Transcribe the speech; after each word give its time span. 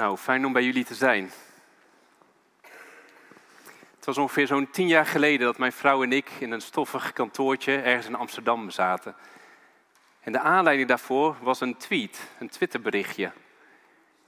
Nou, 0.00 0.16
fijn 0.16 0.46
om 0.46 0.52
bij 0.52 0.64
jullie 0.64 0.84
te 0.84 0.94
zijn. 0.94 1.30
Het 3.96 4.04
was 4.04 4.18
ongeveer 4.18 4.46
zo'n 4.46 4.70
tien 4.70 4.86
jaar 4.86 5.06
geleden 5.06 5.46
dat 5.46 5.58
mijn 5.58 5.72
vrouw 5.72 6.02
en 6.02 6.12
ik 6.12 6.30
in 6.38 6.50
een 6.50 6.60
stoffig 6.60 7.12
kantoortje 7.12 7.76
ergens 7.76 8.06
in 8.06 8.14
Amsterdam 8.14 8.70
zaten. 8.70 9.14
En 10.20 10.32
de 10.32 10.38
aanleiding 10.38 10.88
daarvoor 10.88 11.36
was 11.40 11.60
een 11.60 11.76
tweet, 11.76 12.20
een 12.38 12.48
Twitterberichtje. 12.48 13.32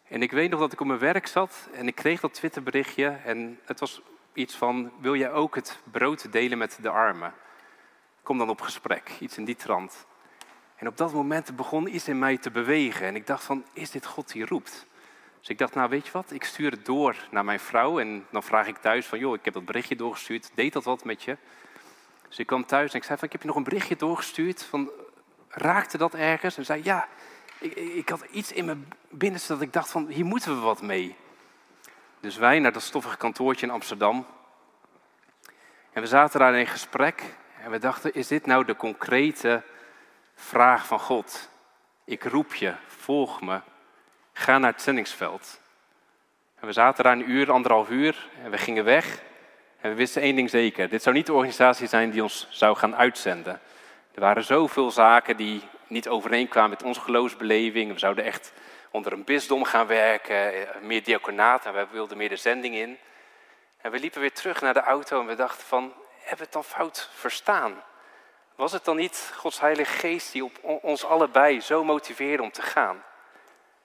En 0.08 0.22
ik 0.22 0.30
weet 0.30 0.50
nog 0.50 0.60
dat 0.60 0.72
ik 0.72 0.80
op 0.80 0.86
mijn 0.86 0.98
werk 0.98 1.26
zat 1.26 1.68
en 1.74 1.86
ik 1.86 1.94
kreeg 1.94 2.20
dat 2.20 2.34
Twitterberichtje 2.34 3.18
en 3.24 3.58
het 3.64 3.80
was 3.80 4.02
iets 4.32 4.56
van, 4.56 4.92
wil 5.00 5.16
jij 5.16 5.32
ook 5.32 5.54
het 5.54 5.78
brood 5.90 6.32
delen 6.32 6.58
met 6.58 6.78
de 6.80 6.90
armen? 6.90 7.34
Kom 8.22 8.38
dan 8.38 8.50
op 8.50 8.60
gesprek, 8.60 9.10
iets 9.20 9.36
in 9.36 9.44
die 9.44 9.56
trant. 9.56 10.06
En 10.76 10.86
op 10.86 10.96
dat 10.96 11.12
moment 11.12 11.56
begon 11.56 11.94
iets 11.94 12.08
in 12.08 12.18
mij 12.18 12.38
te 12.38 12.50
bewegen 12.50 13.06
en 13.06 13.16
ik 13.16 13.26
dacht 13.26 13.44
van, 13.44 13.64
is 13.72 13.90
dit 13.90 14.06
God 14.06 14.32
die 14.32 14.46
roept? 14.46 14.90
Dus 15.42 15.50
ik 15.50 15.58
dacht, 15.58 15.74
nou 15.74 15.88
weet 15.88 16.06
je 16.06 16.12
wat, 16.12 16.32
ik 16.32 16.44
stuur 16.44 16.70
het 16.70 16.84
door 16.84 17.16
naar 17.30 17.44
mijn 17.44 17.60
vrouw 17.60 17.98
en 18.00 18.26
dan 18.30 18.42
vraag 18.42 18.66
ik 18.66 18.76
thuis 18.76 19.06
van, 19.06 19.18
joh, 19.18 19.34
ik 19.34 19.44
heb 19.44 19.54
dat 19.54 19.64
berichtje 19.64 19.96
doorgestuurd, 19.96 20.50
deed 20.54 20.72
dat 20.72 20.84
wat 20.84 21.04
met 21.04 21.22
je? 21.22 21.36
Dus 22.28 22.38
ik 22.38 22.46
kwam 22.46 22.66
thuis 22.66 22.92
en 22.92 22.98
ik 22.98 23.04
zei 23.04 23.18
van, 23.18 23.26
ik 23.26 23.32
heb 23.32 23.42
je 23.42 23.48
nog 23.48 23.56
een 23.56 23.64
berichtje 23.64 23.96
doorgestuurd, 23.96 24.64
van, 24.64 24.90
raakte 25.48 25.98
dat 25.98 26.14
ergens? 26.14 26.56
En 26.56 26.64
zei, 26.64 26.80
ja, 26.84 27.08
ik, 27.58 27.74
ik 27.74 28.08
had 28.08 28.24
iets 28.30 28.52
in 28.52 28.64
mijn 28.64 28.92
binnenste 29.10 29.52
dat 29.52 29.62
ik 29.62 29.72
dacht 29.72 29.90
van, 29.90 30.08
hier 30.08 30.24
moeten 30.24 30.54
we 30.54 30.60
wat 30.60 30.82
mee. 30.82 31.16
Dus 32.20 32.36
wij 32.36 32.58
naar 32.58 32.72
dat 32.72 32.82
stoffige 32.82 33.16
kantoortje 33.16 33.66
in 33.66 33.72
Amsterdam. 33.72 34.26
En 35.92 36.02
we 36.02 36.08
zaten 36.08 36.40
daar 36.40 36.54
in 36.54 36.66
gesprek 36.66 37.22
en 37.62 37.70
we 37.70 37.78
dachten, 37.78 38.14
is 38.14 38.26
dit 38.26 38.46
nou 38.46 38.64
de 38.64 38.76
concrete 38.76 39.62
vraag 40.34 40.86
van 40.86 41.00
God? 41.00 41.48
Ik 42.04 42.24
roep 42.24 42.54
je, 42.54 42.74
volg 42.86 43.40
me, 43.40 43.60
ga 44.32 44.58
naar 44.58 44.72
het 44.72 44.82
zendingsveld. 44.82 45.60
En 46.60 46.66
we 46.66 46.72
zaten 46.72 47.04
daar 47.04 47.12
een 47.12 47.30
uur, 47.30 47.52
anderhalf 47.52 47.88
uur 47.88 48.28
en 48.42 48.50
we 48.50 48.58
gingen 48.58 48.84
weg. 48.84 49.20
En 49.80 49.90
we 49.90 49.96
wisten 49.96 50.22
één 50.22 50.36
ding 50.36 50.50
zeker, 50.50 50.88
dit 50.88 51.02
zou 51.02 51.14
niet 51.14 51.26
de 51.26 51.32
organisatie 51.32 51.86
zijn 51.86 52.10
die 52.10 52.22
ons 52.22 52.46
zou 52.50 52.76
gaan 52.76 52.96
uitzenden. 52.96 53.60
Er 54.14 54.20
waren 54.20 54.44
zoveel 54.44 54.90
zaken 54.90 55.36
die 55.36 55.62
niet 55.86 56.08
overeenkwamen 56.08 56.70
met 56.70 56.82
onze 56.82 57.00
geloofsbeleving. 57.00 57.92
We 57.92 57.98
zouden 57.98 58.24
echt 58.24 58.52
onder 58.90 59.12
een 59.12 59.24
bisdom 59.24 59.64
gaan 59.64 59.86
werken, 59.86 60.54
eh, 60.54 60.80
meer 60.80 61.02
diaconaat 61.02 61.66
en 61.66 61.72
we 61.72 61.86
wilden 61.90 62.16
meer 62.16 62.28
de 62.28 62.36
zending 62.36 62.74
in. 62.74 62.98
En 63.80 63.90
we 63.90 63.98
liepen 63.98 64.20
weer 64.20 64.32
terug 64.32 64.60
naar 64.60 64.74
de 64.74 64.80
auto 64.80 65.20
en 65.20 65.26
we 65.26 65.34
dachten 65.34 65.66
van, 65.66 65.92
hebben 66.18 66.36
we 66.36 66.42
het 66.44 66.52
dan 66.52 66.64
fout 66.64 67.08
verstaan? 67.14 67.82
Was 68.54 68.72
het 68.72 68.84
dan 68.84 68.96
niet 68.96 69.32
Gods 69.36 69.60
Heilige 69.60 69.98
Geest 69.98 70.32
die 70.32 70.44
op 70.44 70.58
ons 70.82 71.04
allebei 71.04 71.60
zo 71.60 71.84
motiveerde 71.84 72.42
om 72.42 72.52
te 72.52 72.62
gaan? 72.62 73.02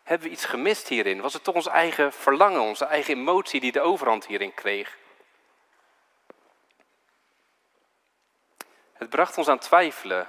Hebben 0.08 0.28
we 0.28 0.34
iets 0.34 0.46
gemist 0.46 0.88
hierin? 0.88 1.22
Was 1.22 1.34
het 1.34 1.44
toch 1.44 1.56
ons 1.56 1.68
eigen 1.68 2.14
verlangen, 2.14 2.62
onze 2.62 2.86
eigen 2.86 3.14
emotie 3.14 3.60
die 3.60 3.72
de 3.72 3.82
overhand 3.82 4.26
hierin 4.26 4.54
kreeg? 4.54 4.98
Het 8.94 9.10
bracht 9.10 9.38
ons 9.38 9.48
aan 9.48 9.60
twijfelen. 9.60 10.28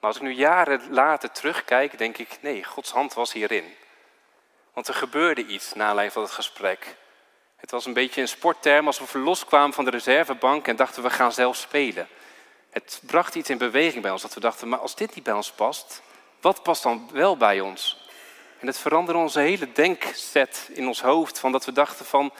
Maar 0.00 0.10
als 0.10 0.16
ik 0.16 0.22
nu 0.22 0.30
jaren 0.30 0.92
later 0.92 1.30
terugkijk, 1.30 1.98
denk 1.98 2.18
ik, 2.18 2.38
nee, 2.40 2.64
Gods 2.64 2.90
hand 2.90 3.14
was 3.14 3.32
hierin. 3.32 3.74
Want 4.72 4.88
er 4.88 4.94
gebeurde 4.94 5.46
iets 5.46 5.74
na 5.74 5.84
aanleiding 5.84 6.12
van 6.12 6.22
het 6.22 6.32
gesprek. 6.32 6.96
Het 7.56 7.70
was 7.70 7.86
een 7.86 7.92
beetje 7.92 8.20
een 8.20 8.28
sportterm 8.28 8.86
alsof 8.86 9.12
we 9.12 9.18
loskwamen 9.18 9.74
van 9.74 9.84
de 9.84 9.90
reservebank 9.90 10.68
en 10.68 10.76
dachten 10.76 11.02
we 11.02 11.10
gaan 11.10 11.32
zelf 11.32 11.56
spelen. 11.56 12.08
Het 12.70 13.02
bracht 13.06 13.34
iets 13.34 13.50
in 13.50 13.58
beweging 13.58 14.02
bij 14.02 14.12
ons 14.12 14.22
dat 14.22 14.34
we 14.34 14.40
dachten, 14.40 14.68
maar 14.68 14.78
als 14.78 14.94
dit 14.94 15.14
niet 15.14 15.24
bij 15.24 15.34
ons 15.34 15.52
past, 15.52 16.02
wat 16.40 16.62
past 16.62 16.82
dan 16.82 17.08
wel 17.12 17.36
bij 17.36 17.60
ons? 17.60 18.03
En 18.60 18.66
het 18.66 18.78
veranderde 18.78 19.20
onze 19.20 19.40
hele 19.40 19.72
denkset 19.72 20.68
in 20.72 20.86
ons 20.86 21.02
hoofd, 21.02 21.38
van 21.38 21.52
dat 21.52 21.64
we 21.64 21.72
dachten 21.72 22.04
van, 22.04 22.32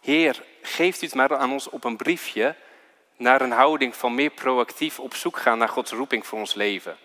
Heer, 0.00 0.42
geeft 0.62 1.02
u 1.02 1.06
het 1.06 1.14
maar 1.14 1.36
aan 1.36 1.52
ons 1.52 1.68
op 1.68 1.84
een 1.84 1.96
briefje, 1.96 2.54
naar 3.16 3.40
een 3.40 3.52
houding 3.52 3.96
van 3.96 4.14
meer 4.14 4.30
proactief 4.30 5.00
op 5.00 5.14
zoek 5.14 5.36
gaan 5.36 5.58
naar 5.58 5.68
Gods 5.68 5.92
roeping 5.92 6.26
voor 6.26 6.38
ons 6.38 6.54
leven. 6.54 6.96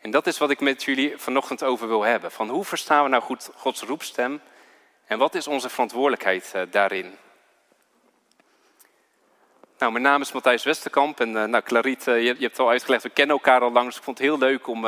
En 0.00 0.10
dat 0.10 0.26
is 0.26 0.38
wat 0.38 0.50
ik 0.50 0.60
met 0.60 0.82
jullie 0.82 1.16
vanochtend 1.16 1.62
over 1.62 1.88
wil 1.88 2.02
hebben. 2.02 2.30
Van 2.30 2.48
hoe 2.48 2.64
verstaan 2.64 3.02
we 3.02 3.08
nou 3.08 3.22
goed 3.22 3.50
Gods 3.54 3.82
roepstem 3.82 4.40
en 5.06 5.18
wat 5.18 5.34
is 5.34 5.46
onze 5.46 5.68
verantwoordelijkheid 5.68 6.52
uh, 6.56 6.62
daarin? 6.70 7.16
Nou, 9.78 9.92
mijn 9.92 10.04
naam 10.04 10.20
is 10.20 10.32
Matthijs 10.32 10.64
Westerkamp 10.64 11.20
en 11.20 11.28
uh, 11.28 11.44
nou, 11.44 11.62
Clariet, 11.62 12.06
uh, 12.06 12.14
je, 12.14 12.22
je, 12.22 12.28
hebt 12.28 12.40
het 12.40 12.58
al 12.58 12.70
uitgelegd, 12.70 13.02
we 13.02 13.10
kennen 13.10 13.36
elkaar 13.36 13.60
al 13.60 13.72
lang, 13.72 13.86
dus 13.86 13.96
ik 13.96 14.02
vond 14.02 14.18
het 14.18 14.26
heel 14.26 14.38
leuk 14.38 14.66
om, 14.66 14.84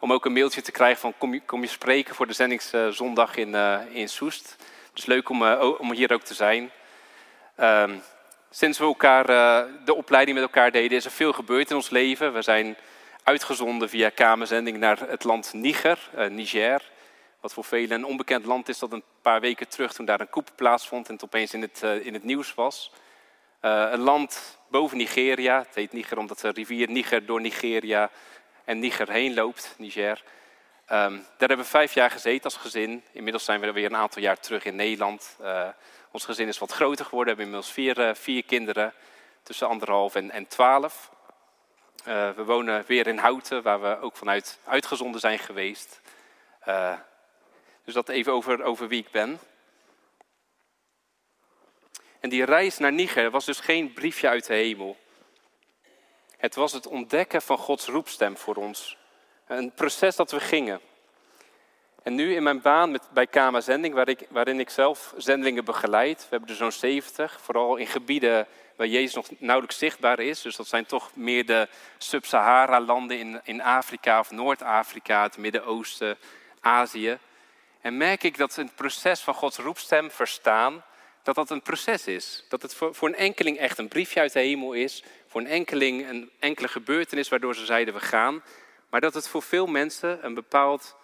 om 0.00 0.12
ook 0.12 0.24
een 0.24 0.32
mailtje 0.32 0.62
te 0.62 0.72
krijgen 0.72 1.00
van 1.00 1.14
kom 1.18 1.32
je, 1.32 1.40
kom 1.40 1.60
je 1.60 1.66
spreken 1.66 2.14
voor 2.14 2.26
de 2.26 2.32
zendingszondag 2.32 3.36
in, 3.36 3.54
in 3.90 4.08
Soest. 4.08 4.56
Dus 4.92 5.06
leuk 5.06 5.28
om, 5.28 5.42
om 5.78 5.92
hier 5.92 6.12
ook 6.12 6.22
te 6.22 6.34
zijn. 6.34 6.70
Ehm, 7.56 7.98
sinds 8.50 8.78
we 8.78 8.84
elkaar, 8.84 9.26
de 9.84 9.94
opleiding 9.94 10.36
met 10.36 10.46
elkaar 10.46 10.70
deden, 10.70 10.96
is 10.96 11.04
er 11.04 11.10
veel 11.10 11.32
gebeurd 11.32 11.70
in 11.70 11.76
ons 11.76 11.90
leven. 11.90 12.32
We 12.32 12.42
zijn 12.42 12.76
uitgezonden 13.24 13.88
via 13.88 14.08
kamerzending 14.08 14.78
naar 14.78 14.98
het 15.08 15.24
land 15.24 15.52
Niger, 15.52 16.10
Niger. 16.30 16.82
Wat 17.40 17.52
voor 17.52 17.64
velen 17.64 17.98
een 17.98 18.04
onbekend 18.04 18.44
land 18.44 18.68
is, 18.68 18.78
dat 18.78 18.92
een 18.92 19.02
paar 19.22 19.40
weken 19.40 19.68
terug 19.68 19.92
toen 19.92 20.04
daar 20.04 20.20
een 20.20 20.30
coup 20.30 20.50
plaatsvond 20.56 21.08
en 21.08 21.14
het 21.14 21.24
opeens 21.24 21.54
in 21.54 21.62
het, 21.62 21.82
in 22.02 22.14
het 22.14 22.24
nieuws 22.24 22.54
was. 22.54 22.92
Een 23.60 24.00
land 24.00 24.58
boven 24.70 24.96
Nigeria, 24.96 25.58
het 25.58 25.74
heet 25.74 25.92
Niger 25.92 26.18
omdat 26.18 26.40
de 26.40 26.48
rivier 26.48 26.90
Niger 26.90 27.26
door 27.26 27.40
Nigeria 27.40 28.10
en 28.70 28.78
Niger 28.78 29.10
heen 29.10 29.34
loopt, 29.34 29.74
Niger. 29.78 30.22
Um, 30.92 31.16
daar 31.36 31.48
hebben 31.48 31.56
we 31.56 31.64
vijf 31.64 31.94
jaar 31.94 32.10
gezeten 32.10 32.44
als 32.44 32.56
gezin. 32.56 33.04
Inmiddels 33.12 33.44
zijn 33.44 33.60
we 33.60 33.72
weer 33.72 33.84
een 33.84 33.96
aantal 33.96 34.22
jaar 34.22 34.40
terug 34.40 34.64
in 34.64 34.76
Nederland. 34.76 35.36
Uh, 35.40 35.68
ons 36.10 36.24
gezin 36.24 36.48
is 36.48 36.58
wat 36.58 36.72
groter 36.72 37.04
geworden, 37.04 37.36
we 37.36 37.42
hebben 37.42 37.60
inmiddels 37.60 37.96
vier, 37.96 38.16
vier 38.16 38.44
kinderen, 38.44 38.94
tussen 39.42 39.68
anderhalf 39.68 40.14
en, 40.14 40.30
en 40.30 40.46
twaalf. 40.46 41.10
we 42.04 42.42
wonen 42.44 42.84
weer 42.86 43.06
in 43.06 43.18
Houten, 43.18 43.62
waar 43.62 43.80
we 43.80 44.00
ook 44.00 44.16
vanuit 44.16 44.58
uitgezonden 44.64 45.20
zijn 45.20 45.38
geweest. 45.38 46.00
Dus 47.84 47.94
dat 47.94 48.08
even 48.08 48.32
over, 48.32 48.62
over 48.62 48.88
wie 48.88 49.00
ik 49.00 49.10
ben. 49.10 49.38
En 52.20 52.28
die 52.28 52.44
reis 52.44 52.78
naar 52.78 52.92
Niger 52.92 53.30
was 53.30 53.44
dus 53.44 53.60
geen 53.60 53.92
briefje 53.92 54.28
uit 54.28 54.46
de 54.46 54.54
hemel. 54.54 54.96
Het 56.40 56.54
was 56.54 56.72
het 56.72 56.86
ontdekken 56.86 57.42
van 57.42 57.58
Gods 57.58 57.86
roepstem 57.86 58.36
voor 58.36 58.54
ons. 58.54 58.96
Een 59.46 59.72
proces 59.72 60.16
dat 60.16 60.30
we 60.30 60.40
gingen. 60.40 60.80
En 62.02 62.14
nu 62.14 62.34
in 62.34 62.42
mijn 62.42 62.60
baan 62.60 62.90
met, 62.90 63.02
bij 63.12 63.26
Kama 63.26 63.60
Zending, 63.60 63.94
waar 63.94 64.08
ik, 64.08 64.26
waarin 64.30 64.60
ik 64.60 64.70
zelf 64.70 65.14
zendingen 65.16 65.64
begeleid. 65.64 66.18
We 66.20 66.26
hebben 66.30 66.48
er 66.48 66.54
zo'n 66.54 66.72
70, 66.72 67.40
vooral 67.40 67.76
in 67.76 67.86
gebieden 67.86 68.46
waar 68.76 68.86
Jezus 68.86 69.14
nog 69.14 69.26
nauwelijks 69.38 69.78
zichtbaar 69.78 70.20
is. 70.20 70.42
Dus 70.42 70.56
dat 70.56 70.66
zijn 70.66 70.86
toch 70.86 71.10
meer 71.14 71.46
de 71.46 71.68
Sub-Sahara-landen 71.98 73.18
in, 73.18 73.40
in 73.44 73.62
Afrika 73.62 74.18
of 74.18 74.30
Noord-Afrika, 74.30 75.22
het 75.22 75.36
Midden-Oosten, 75.36 76.18
Azië. 76.60 77.18
En 77.80 77.96
merk 77.96 78.22
ik 78.22 78.36
dat 78.36 78.54
het 78.54 78.74
proces 78.74 79.20
van 79.20 79.34
Gods 79.34 79.58
roepstem 79.58 80.10
verstaan, 80.10 80.84
dat 81.22 81.34
dat 81.34 81.50
een 81.50 81.62
proces 81.62 82.06
is. 82.06 82.44
Dat 82.48 82.62
het 82.62 82.74
voor, 82.74 82.94
voor 82.94 83.08
een 83.08 83.14
enkeling 83.14 83.58
echt 83.58 83.78
een 83.78 83.88
briefje 83.88 84.20
uit 84.20 84.32
de 84.32 84.40
hemel 84.40 84.72
is. 84.72 85.04
Voor 85.26 85.40
een 85.40 85.46
enkeling 85.46 86.08
een 86.08 86.30
enkele 86.38 86.68
gebeurtenis 86.68 87.28
waardoor 87.28 87.54
ze 87.54 87.64
zeiden 87.64 87.94
we 87.94 88.00
gaan. 88.00 88.42
Maar 88.90 89.00
dat 89.00 89.14
het 89.14 89.28
voor 89.28 89.42
veel 89.42 89.66
mensen 89.66 90.24
een, 90.24 90.34
bepaald, 90.34 90.96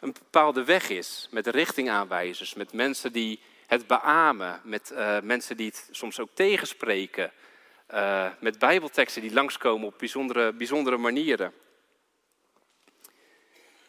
een 0.00 0.12
bepaalde 0.12 0.64
weg 0.64 0.88
is. 0.88 1.28
Met 1.30 1.46
richtingaanwijzers, 1.46 2.54
met 2.54 2.72
mensen 2.72 3.12
die 3.12 3.40
het 3.66 3.86
beamen. 3.86 4.60
Met 4.64 4.90
uh, 4.92 5.20
mensen 5.20 5.56
die 5.56 5.66
het 5.66 5.88
soms 5.90 6.20
ook 6.20 6.30
tegenspreken. 6.34 7.32
Uh, 7.94 8.26
met 8.40 8.58
bijbelteksten 8.58 9.22
die 9.22 9.32
langskomen 9.32 9.86
op 9.86 9.98
bijzondere, 9.98 10.52
bijzondere 10.52 10.96
manieren. 10.96 11.52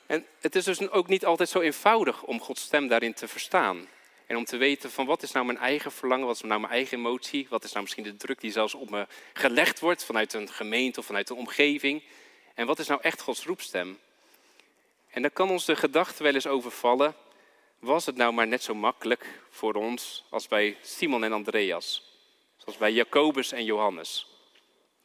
En 0.05 0.25
het 0.39 0.55
is 0.55 0.63
dus 0.63 0.89
ook 0.89 1.07
niet 1.07 1.25
altijd 1.25 1.49
zo 1.49 1.59
eenvoudig 1.59 2.23
om 2.23 2.39
Gods 2.39 2.61
stem 2.61 2.87
daarin 2.87 3.13
te 3.13 3.27
verstaan. 3.27 3.87
En 4.31 4.37
om 4.37 4.45
te 4.45 4.57
weten 4.57 4.91
van 4.91 5.05
wat 5.05 5.23
is 5.23 5.31
nou 5.31 5.45
mijn 5.45 5.57
eigen 5.57 5.91
verlangen, 5.91 6.25
wat 6.25 6.35
is 6.35 6.41
nou 6.41 6.59
mijn 6.59 6.73
eigen 6.73 6.97
emotie, 6.97 7.47
wat 7.49 7.63
is 7.63 7.69
nou 7.69 7.81
misschien 7.81 8.03
de 8.03 8.15
druk 8.15 8.41
die 8.41 8.51
zelfs 8.51 8.73
op 8.73 8.89
me 8.89 9.07
gelegd 9.33 9.79
wordt 9.79 10.05
vanuit 10.05 10.33
een 10.33 10.49
gemeente 10.49 10.99
of 10.99 11.05
vanuit 11.05 11.29
een 11.29 11.35
omgeving. 11.35 12.03
En 12.53 12.65
wat 12.65 12.79
is 12.79 12.87
nou 12.87 13.01
echt 13.01 13.21
Gods 13.21 13.45
roepstem? 13.45 13.99
En 15.09 15.21
dan 15.21 15.33
kan 15.33 15.49
ons 15.49 15.65
de 15.65 15.75
gedachte 15.75 16.23
wel 16.23 16.33
eens 16.33 16.47
overvallen, 16.47 17.15
was 17.79 18.05
het 18.05 18.15
nou 18.15 18.33
maar 18.33 18.47
net 18.47 18.63
zo 18.63 18.75
makkelijk 18.75 19.39
voor 19.49 19.73
ons 19.73 20.25
als 20.29 20.47
bij 20.47 20.77
Simon 20.81 21.23
en 21.23 21.33
Andreas? 21.33 22.03
Zoals 22.57 22.77
bij 22.77 22.91
Jacobus 22.91 23.51
en 23.51 23.65
Johannes. 23.65 24.27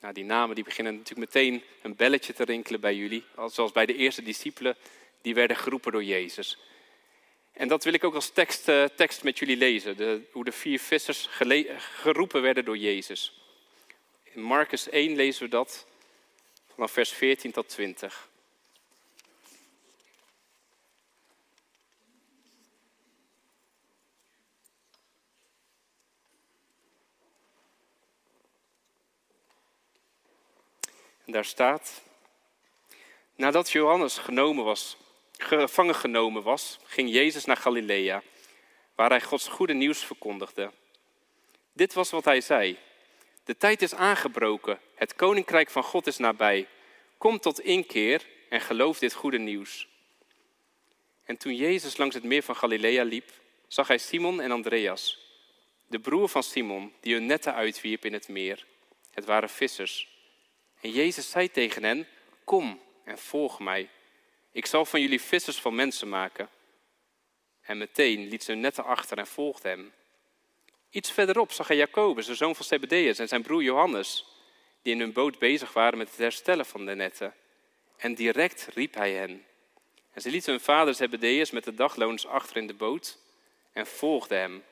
Nou, 0.01 0.15
die 0.15 0.25
namen 0.25 0.55
die 0.55 0.65
beginnen 0.65 0.97
natuurlijk 0.97 1.35
meteen 1.35 1.63
een 1.83 1.97
belletje 1.97 2.33
te 2.33 2.45
rinkelen 2.45 2.81
bij 2.81 2.95
jullie. 2.95 3.25
Zoals 3.47 3.73
bij 3.73 3.87
de 3.87 3.97
eerste 3.97 4.23
discipelen, 4.23 4.77
die 5.23 5.35
werden 5.35 5.57
geroepen 5.57 5.93
door 5.93 6.05
Jezus. 6.05 6.59
En 7.57 7.69
dat 7.69 7.85
wil 7.85 7.93
ik 7.93 8.05
ook 8.05 8.15
als 8.15 8.31
tekst, 8.31 8.69
eh, 8.69 8.85
tekst 8.85 9.23
met 9.23 9.39
jullie 9.39 9.57
lezen, 9.57 9.97
de, 9.97 10.23
hoe 10.33 10.45
de 10.45 10.53
vier 10.53 10.81
vissers 10.81 11.29
geroepen 11.79 12.43
werden 12.43 12.65
door 12.65 12.77
Jezus. 12.77 13.41
In 14.23 14.43
Marcus 14.43 14.89
1 14.89 15.15
lezen 15.15 15.43
we 15.43 15.49
dat 15.49 15.87
vanaf 16.75 16.93
vers 16.93 17.11
14 17.11 17.53
tot 17.53 17.69
20. 17.69 18.29
Daar 31.25 31.45
staat, 31.45 32.03
nadat 33.35 33.71
Johannes 33.71 34.19
genomen 34.19 34.65
was 34.65 34.97
gevangen 35.37 35.95
genomen 35.95 36.43
was, 36.43 36.79
ging 36.85 37.11
Jezus 37.11 37.45
naar 37.45 37.57
Galilea, 37.57 38.23
waar 38.95 39.11
hij 39.11 39.21
Gods 39.21 39.49
goede 39.49 39.75
nieuws 39.75 40.05
verkondigde. 40.05 40.71
Dit 41.73 41.93
was 41.93 42.11
wat 42.11 42.25
hij 42.25 42.41
zei. 42.41 42.79
De 43.45 43.57
tijd 43.57 43.83
is 43.83 43.95
aangebroken, 43.95 44.81
het 44.95 45.15
koninkrijk 45.15 45.71
van 45.71 45.83
God 45.83 46.07
is 46.07 46.17
nabij. 46.17 46.69
Kom 47.19 47.39
tot 47.39 47.61
inkeer 47.61 48.27
en 48.49 48.61
geloof 48.61 48.99
dit 48.99 49.13
goede 49.13 49.39
nieuws. 49.39 49.89
En 51.25 51.37
toen 51.37 51.55
Jezus 51.55 51.97
langs 51.97 52.15
het 52.15 52.25
meer 52.25 52.43
van 52.43 52.57
Galilea 52.57 53.03
liep, 53.03 53.31
zag 53.69 53.89
hij 53.89 53.99
Simon 53.99 54.41
en 54.41 54.51
Andreas, 54.51 55.27
de 55.87 55.99
broer 55.99 56.29
van 56.29 56.43
Simon, 56.43 56.93
die 57.01 57.15
hun 57.15 57.27
netten 57.27 57.55
uitwierp 57.55 58.05
in 58.05 58.13
het 58.13 58.29
meer. 58.29 58.67
Het 59.11 59.25
waren 59.25 59.49
vissers. 59.49 60.09
En 60.81 60.91
Jezus 60.91 61.31
zei 61.31 61.51
tegen 61.51 61.85
hen: 61.85 62.07
Kom 62.45 62.81
en 63.05 63.19
volg 63.19 63.61
mij. 63.61 63.89
Ik 64.57 64.67
zal 64.67 64.85
van 64.85 65.01
jullie 65.01 65.21
vissers 65.21 65.61
van 65.61 65.75
mensen 65.75 66.09
maken. 66.09 66.49
En 67.63 67.79
meteen 67.79 68.29
liet 68.29 68.45
ze 68.45 68.51
hun 68.51 68.61
netten 68.61 68.85
achter 68.85 69.19
en 69.19 69.27
volgde 69.27 69.69
hem. 69.69 69.93
Iets 70.91 71.11
verderop 71.11 71.53
zag 71.53 71.69
hij 71.69 71.77
Jacobus, 71.77 72.27
de 72.27 72.35
zoon 72.35 72.55
van 72.55 72.65
Zebedeus, 72.65 73.19
en 73.19 73.29
zijn 73.29 73.43
broer 73.43 73.63
Johannes, 73.63 74.27
die 74.83 74.93
in 74.93 75.01
hun 75.01 75.13
boot 75.13 75.39
bezig 75.39 75.73
waren 75.73 75.99
met 75.99 76.09
het 76.09 76.19
herstellen 76.19 76.67
van 76.67 76.87
de 76.87 76.95
netten. 76.95 77.35
En 77.97 78.15
direct 78.15 78.69
riep 78.75 78.95
hij 78.95 79.13
hen. 79.13 79.45
En 80.13 80.23
ze 80.23 80.31
lieten 80.31 80.51
hun 80.51 80.61
vader 80.61 80.95
Zebedeus 80.95 81.51
met 81.51 81.65
de 81.65 81.75
dagloners 81.75 82.27
achter 82.27 82.57
in 82.57 82.67
de 82.67 82.75
boot 82.75 83.19
en 83.73 83.87
volgden 83.87 84.39
hem. 84.39 84.65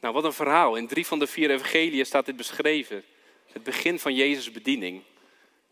Nou, 0.00 0.14
wat 0.14 0.24
een 0.24 0.32
verhaal. 0.32 0.76
In 0.76 0.86
drie 0.86 1.06
van 1.06 1.18
de 1.18 1.26
vier 1.26 1.50
evangeliën 1.50 2.06
staat 2.06 2.26
dit 2.26 2.36
beschreven. 2.36 3.04
Het 3.52 3.62
begin 3.62 3.98
van 3.98 4.14
Jezus' 4.14 4.50
bediening. 4.50 5.02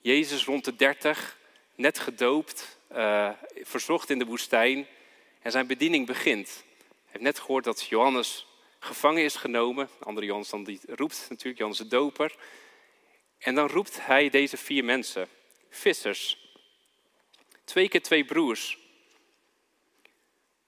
Jezus 0.04 0.44
rond 0.44 0.64
de 0.64 0.76
dertig, 0.76 1.38
net 1.74 1.98
gedoopt, 1.98 2.78
uh, 2.92 3.30
verzocht 3.62 4.10
in 4.10 4.18
de 4.18 4.24
woestijn. 4.24 4.86
En 5.42 5.50
zijn 5.50 5.66
bediening 5.66 6.06
begint. 6.06 6.64
Hij 6.74 7.06
heeft 7.06 7.24
net 7.24 7.38
gehoord 7.38 7.64
dat 7.64 7.86
Johannes 7.86 8.46
gevangen 8.78 9.22
is 9.22 9.36
genomen. 9.36 9.88
andere 10.00 10.26
Johannes 10.26 10.50
dan 10.50 10.64
die 10.64 10.80
roept 10.86 11.26
natuurlijk, 11.28 11.58
Johannes 11.58 11.78
de 11.78 11.86
doper. 11.86 12.34
En 13.38 13.54
dan 13.54 13.68
roept 13.68 14.06
hij 14.06 14.30
deze 14.30 14.56
vier 14.56 14.84
mensen, 14.84 15.28
vissers. 15.70 16.52
Twee 17.64 17.88
keer 17.88 18.02
twee 18.02 18.24
broers. 18.24 18.78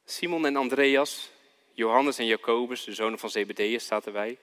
Simon 0.04 0.46
en 0.46 0.56
Andreas, 0.56 1.30
Johannes 1.72 2.18
en 2.18 2.26
Jacobus, 2.26 2.84
de 2.84 2.94
zonen 2.94 3.18
van 3.18 3.30
Zebedeus, 3.30 3.84
staat 3.84 4.06
erbij. 4.06 4.38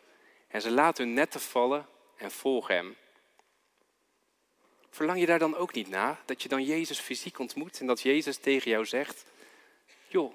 En 0.48 0.62
ze 0.62 0.72
laten 0.72 1.06
hun 1.06 1.14
netten 1.14 1.42
vallen 1.42 1.88
en 2.18 2.32
volgen 2.32 2.76
hem. 2.76 2.96
Verlang 4.94 5.20
je 5.20 5.26
daar 5.26 5.40
dan 5.40 5.56
ook 5.56 5.74
niet 5.74 5.90
na? 5.90 6.20
Dat 6.26 6.42
je 6.42 6.50
dan 6.50 6.64
Jezus 6.64 7.00
fysiek 7.00 7.40
ontmoet 7.40 7.80
en 7.80 7.86
dat 7.86 8.02
Jezus 8.02 8.38
tegen 8.38 8.72
jou 8.72 8.86
zegt: 8.86 9.26
Joh, 10.08 10.34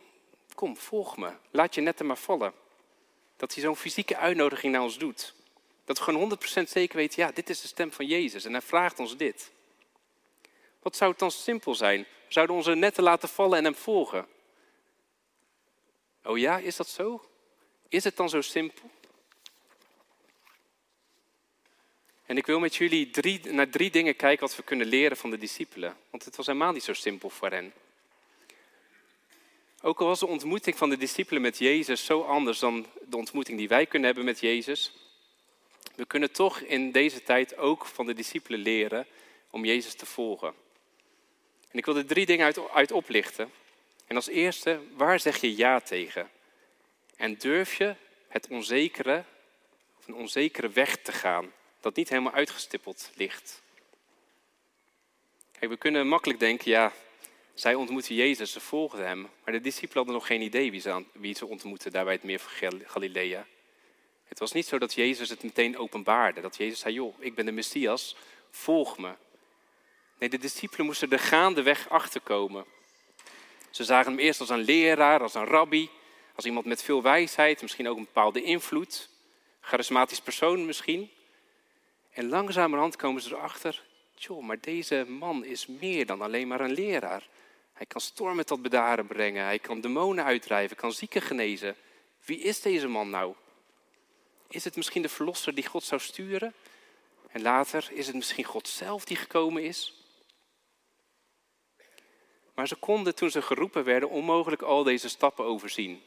kom, 0.55 0.77
volg 0.77 1.17
me. 1.17 1.33
Laat 1.51 1.75
je 1.75 1.81
netten 1.81 2.07
maar 2.07 2.17
vallen. 2.17 2.53
Dat 3.37 3.55
hij 3.55 3.63
zo'n 3.63 3.77
fysieke 3.77 4.17
uitnodiging 4.17 4.73
naar 4.73 4.83
ons 4.83 4.99
doet. 4.99 5.35
Dat 5.85 5.99
we 5.99 6.05
gewoon 6.05 6.39
100% 6.67 6.69
zeker 6.69 6.97
weten: 6.97 7.23
ja, 7.23 7.31
dit 7.33 7.51
is 7.51 7.61
de 7.61 7.67
stem 7.67 7.93
van 7.93 8.07
Jezus 8.07 8.45
en 8.45 8.53
hij 8.53 8.63
vraagt 8.63 8.99
ons 8.99 9.17
dit. 9.17 9.51
Wat 10.83 10.97
zou 10.97 11.11
het 11.11 11.19
dan 11.19 11.31
simpel 11.31 11.75
zijn? 11.75 12.01
We 12.01 12.33
zouden 12.33 12.57
onze 12.57 12.75
netten 12.75 13.03
laten 13.03 13.29
vallen 13.29 13.59
en 13.59 13.65
hem 13.65 13.75
volgen. 13.75 14.27
Oh 16.25 16.39
ja, 16.39 16.59
is 16.59 16.77
dat 16.77 16.89
zo? 16.89 17.29
Is 17.89 18.05
het 18.05 18.17
dan 18.17 18.29
zo 18.29 18.41
simpel? 18.41 18.91
En 22.29 22.37
ik 22.37 22.47
wil 22.47 22.61
met 22.61 22.77
jullie 22.77 23.11
drie, 23.11 23.41
naar 23.53 23.69
drie 23.69 23.91
dingen 23.91 24.17
kijken 24.17 24.47
wat 24.47 24.57
we 24.57 24.63
kunnen 24.63 24.87
leren 24.87 25.17
van 25.17 25.31
de 25.31 25.39
discipelen. 25.39 25.97
Want 26.11 26.25
het 26.25 26.37
was 26.37 26.47
helemaal 26.47 26.73
niet 26.73 26.83
zo 26.83 26.93
simpel 26.93 27.31
voor 27.31 27.51
hen. 27.51 27.73
Ook 29.83 30.01
al 30.01 30.07
was 30.07 30.19
de 30.19 30.27
ontmoeting 30.27 30.77
van 30.77 30.91
de 30.91 30.97
discipelen 30.97 31.43
met 31.43 31.59
Jezus 31.59 32.05
zo 32.05 32.23
anders 32.23 32.59
dan 32.59 32.87
de 33.09 33.17
ontmoeting 33.17 33.59
die 33.59 33.69
wij 33.69 33.87
kunnen 33.87 34.07
hebben 34.07 34.25
met 34.25 34.41
Jezus. 34.41 34.93
We 35.95 36.07
kunnen 36.07 36.33
toch 36.33 36.61
in 36.61 36.93
deze 36.93 37.23
tijd 37.23 37.57
ook 37.57 37.87
van 37.87 38.07
de 38.07 38.15
discipelen 38.15 38.61
leren 38.61 39.07
om 39.51 39.65
Jezus 39.65 39.95
te 39.95 40.07
volgen. 40.07 40.55
En 41.71 41.79
ik 41.79 41.85
wil 41.85 41.97
er 41.97 42.07
drie 42.07 42.27
dingen 42.27 42.45
uit, 42.45 42.71
uit 42.71 42.93
oplichten. 42.93 43.53
En 44.07 44.17
als 44.17 44.29
eerste, 44.29 44.81
waar 44.97 45.21
zeg 45.21 45.37
je 45.37 45.57
ja 45.57 45.81
tegen? 45.81 46.31
En 47.17 47.39
durf 47.39 47.75
je 47.75 47.95
het 48.29 48.49
onzekere, 48.49 49.25
of 49.99 50.07
een 50.07 50.15
onzekere 50.15 50.69
weg 50.69 50.97
te 50.97 51.13
gaan, 51.13 51.53
dat 51.81 51.97
niet 51.97 52.09
helemaal 52.09 52.33
uitgestippeld 52.33 53.11
ligt? 53.15 53.63
Kijk, 55.59 55.71
we 55.71 55.77
kunnen 55.77 56.09
makkelijk 56.09 56.41
denken, 56.41 56.71
ja, 56.71 56.93
zij 57.55 57.75
ontmoeten 57.75 58.15
Jezus, 58.15 58.53
ze 58.53 58.61
volgden 58.61 59.07
hem. 59.07 59.21
Maar 59.45 59.53
de 59.55 59.61
discipelen 59.61 59.97
hadden 59.97 60.15
nog 60.15 60.27
geen 60.27 60.43
idee 60.43 60.71
wie 60.71 60.81
ze, 60.81 61.05
wie 61.13 61.35
ze 61.35 61.47
ontmoetten 61.47 61.93
daar 61.93 62.05
bij 62.05 62.13
het 62.13 62.23
meer 62.23 62.39
van 62.39 62.81
Galilea. 62.87 63.47
Het 64.25 64.39
was 64.39 64.53
niet 64.53 64.67
zo 64.67 64.79
dat 64.79 64.95
Jezus 64.95 65.29
het 65.29 65.43
meteen 65.43 65.79
openbaarde. 65.79 66.41
Dat 66.41 66.57
Jezus 66.57 66.79
zei, 66.79 66.95
joh, 66.95 67.15
ik 67.19 67.35
ben 67.35 67.47
de 67.47 67.53
Messias, 67.53 68.17
volg 68.51 68.99
me. 68.99 69.13
Nee, 70.19 70.29
de 70.29 70.39
discipelen 70.39 70.87
moesten 70.87 71.11
er 71.11 71.19
gaandeweg 71.19 71.89
achterkomen. 71.89 72.65
Ze 73.71 73.85
zagen 73.85 74.13
hem 74.13 74.21
eerst 74.21 74.41
als 74.41 74.49
een 74.49 74.65
leraar, 74.65 75.23
als 75.23 75.35
een 75.35 75.45
rabbi, 75.45 75.91
als 76.35 76.45
iemand 76.45 76.67
met 76.67 76.83
veel 76.83 77.03
wijsheid, 77.03 77.63
misschien 77.63 77.89
ook 77.89 77.97
een 77.97 78.05
bepaalde 78.05 78.43
invloed, 78.43 79.09
charismatisch 79.61 80.21
persoon 80.21 80.67
misschien. 80.67 81.11
En 82.19 82.29
langzamerhand 82.29 82.97
komen 82.97 83.23
ze 83.23 83.35
erachter, 83.35 83.83
joh, 84.15 84.43
maar 84.43 84.61
deze 84.61 85.05
man 85.09 85.45
is 85.45 85.67
meer 85.67 86.07
dan 86.07 86.23
alleen 86.23 86.49
maar 86.49 86.61
een 86.61 86.73
leraar. 86.73 87.29
Hij 87.73 87.87
kan 87.87 88.01
stormen 88.01 88.47
tot 88.47 88.63
bedaren 88.63 89.07
brengen, 89.07 89.45
hij 89.45 89.59
kan 89.59 89.81
demonen 89.81 90.25
uitdrijven, 90.25 90.77
kan 90.77 90.93
zieken 90.93 91.23
genezen. 91.23 91.77
Wie 92.25 92.39
is 92.39 92.61
deze 92.61 92.89
man 92.89 93.11
nou? 93.11 93.35
Is 94.49 94.65
het 94.65 94.77
misschien 94.77 95.03
de 95.03 95.09
verlosser 95.09 95.55
die 95.55 95.67
God 95.67 95.85
zou 95.85 96.01
sturen? 96.01 96.55
En 97.29 97.43
later 97.43 97.89
is 97.93 98.07
het 98.07 98.17
misschien 98.17 98.45
God 98.45 98.69
zelf 98.69 99.05
die 99.05 99.17
gekomen 99.17 99.63
is? 99.63 100.05
Maar 102.55 102.69
ze 102.69 102.77
konden 102.77 103.15
toen 103.15 103.31
ze 103.31 103.43
geroepen 103.43 103.85
werden 103.85 104.11
onmogelijk 104.11 104.63
al 104.63 104.83
deze 104.83 105.09
stappen 105.09 105.45
overzien. 105.45 106.03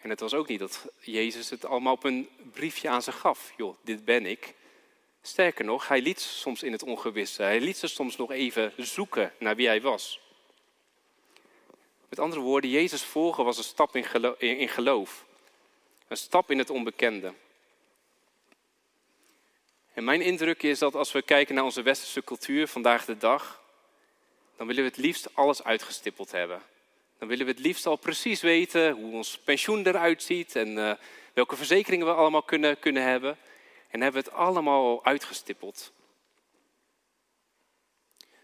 En 0.00 0.10
het 0.10 0.20
was 0.20 0.34
ook 0.34 0.48
niet 0.48 0.58
dat 0.58 0.86
Jezus 1.00 1.50
het 1.50 1.64
allemaal 1.64 1.94
op 1.94 2.04
een 2.04 2.28
briefje 2.52 2.88
aan 2.88 3.02
ze 3.02 3.12
gaf. 3.12 3.52
Joh, 3.56 3.76
dit 3.82 4.04
ben 4.04 4.26
ik. 4.26 4.58
Sterker 5.22 5.64
nog, 5.64 5.88
hij 5.88 6.00
liet 6.00 6.20
ze 6.20 6.28
soms 6.28 6.62
in 6.62 6.72
het 6.72 6.82
ongewisse. 6.82 7.42
Hij 7.42 7.60
liet 7.60 7.76
ze 7.76 7.86
soms 7.86 8.16
nog 8.16 8.30
even 8.30 8.72
zoeken 8.76 9.32
naar 9.38 9.56
wie 9.56 9.66
hij 9.66 9.80
was. 9.80 10.20
Met 12.08 12.18
andere 12.18 12.40
woorden, 12.40 12.70
Jezus 12.70 13.02
volgen 13.02 13.44
was 13.44 13.58
een 13.58 13.64
stap 13.64 13.96
in 14.38 14.68
geloof. 14.68 15.24
Een 16.08 16.16
stap 16.16 16.50
in 16.50 16.58
het 16.58 16.70
onbekende. 16.70 17.34
En 19.94 20.04
mijn 20.04 20.20
indruk 20.20 20.62
is 20.62 20.78
dat 20.78 20.94
als 20.94 21.12
we 21.12 21.22
kijken 21.22 21.54
naar 21.54 21.64
onze 21.64 21.82
westerse 21.82 22.24
cultuur 22.24 22.68
vandaag 22.68 23.04
de 23.04 23.16
dag, 23.16 23.62
dan 24.56 24.66
willen 24.66 24.82
we 24.82 24.88
het 24.88 24.98
liefst 24.98 25.34
alles 25.34 25.64
uitgestippeld 25.64 26.30
hebben. 26.30 26.62
Dan 27.18 27.28
willen 27.28 27.44
we 27.46 27.50
het 27.50 27.60
liefst 27.60 27.86
al 27.86 27.96
precies 27.96 28.40
weten 28.40 28.92
hoe 28.92 29.12
ons 29.12 29.38
pensioen 29.38 29.86
eruit 29.86 30.22
ziet 30.22 30.56
en 30.56 30.68
uh, 30.68 30.92
welke 31.32 31.56
verzekeringen 31.56 32.06
we 32.06 32.12
allemaal 32.12 32.42
kunnen, 32.42 32.78
kunnen 32.78 33.02
hebben. 33.02 33.38
En 33.90 34.00
hebben 34.00 34.22
we 34.22 34.28
het 34.28 34.38
allemaal 34.38 34.86
al 34.86 35.04
uitgestippeld. 35.04 35.92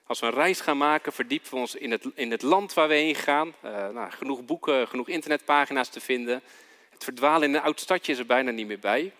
Als 0.06 0.20
we 0.20 0.26
een 0.26 0.32
reis 0.32 0.60
gaan 0.60 0.76
maken, 0.76 1.12
verdiepen 1.12 1.50
we 1.50 1.56
ons 1.56 1.74
in 1.74 1.90
het, 1.90 2.04
in 2.14 2.30
het 2.30 2.42
land 2.42 2.74
waar 2.74 2.88
we 2.88 2.94
heen 2.94 3.14
gaan. 3.14 3.54
Uh, 3.64 3.88
nou, 3.88 4.10
genoeg 4.10 4.44
boeken, 4.44 4.88
genoeg 4.88 5.08
internetpagina's 5.08 5.88
te 5.88 6.00
vinden. 6.00 6.42
Het 6.90 7.04
verdwalen 7.04 7.48
in 7.48 7.54
een 7.54 7.62
oud 7.62 7.80
stadje 7.80 8.12
is 8.12 8.18
er 8.18 8.26
bijna 8.26 8.50
niet 8.50 8.66
meer 8.66 8.78
bij. 8.78 9.12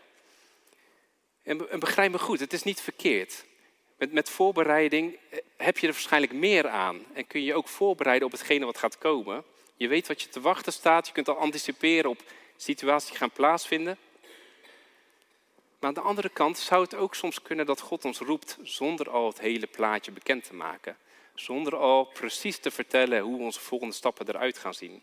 En, 1.43 1.71
en 1.71 1.79
begrijp 1.79 2.13
me 2.13 2.19
goed, 2.19 2.41
het 2.41 2.53
is 2.53 2.63
niet 2.63 2.81
verkeerd. 2.81 3.45
Met, 3.99 4.13
met 4.13 4.31
voorbereiding 4.31 5.17
eh, 5.31 5.39
heb 5.57 5.79
je 5.79 5.87
er 5.87 5.93
waarschijnlijk 5.93 6.33
meer 6.33 6.69
aan. 6.69 7.05
En 7.13 7.27
kun 7.27 7.43
je 7.43 7.55
ook 7.55 7.69
voorbereiden 7.69 8.27
op 8.27 8.33
hetgene 8.33 8.65
wat 8.65 8.79
gaat 8.79 8.99
komen. 8.99 9.45
Je 9.77 9.89
weet 9.89 10.09
wat 10.09 10.23
je 10.23 10.29
te 10.29 10.41
wachten 10.41 10.73
staat. 10.73 11.07
Je 11.07 11.13
kunt 11.13 11.29
al 11.29 11.39
anticiperen 11.39 12.11
op 12.11 12.23
situaties 12.57 13.09
die 13.09 13.19
gaan 13.19 13.31
plaatsvinden. 13.31 13.99
Maar 15.79 15.89
aan 15.89 15.95
de 15.95 16.01
andere 16.01 16.29
kant 16.29 16.59
zou 16.59 16.83
het 16.83 16.95
ook 16.95 17.15
soms 17.15 17.43
kunnen 17.43 17.67
dat 17.67 17.81
God 17.81 18.05
ons 18.05 18.19
roept 18.19 18.59
zonder 18.63 19.11
al 19.11 19.27
het 19.27 19.41
hele 19.41 19.67
plaatje 19.67 20.13
bekend 20.13 20.45
te 20.45 20.55
maken. 20.55 20.97
Zonder 21.35 21.77
al 21.77 22.05
precies 22.05 22.59
te 22.59 22.71
vertellen 22.71 23.21
hoe 23.21 23.41
onze 23.41 23.61
volgende 23.61 23.95
stappen 23.95 24.29
eruit 24.29 24.59
gaan 24.59 24.75
zien. 24.75 25.03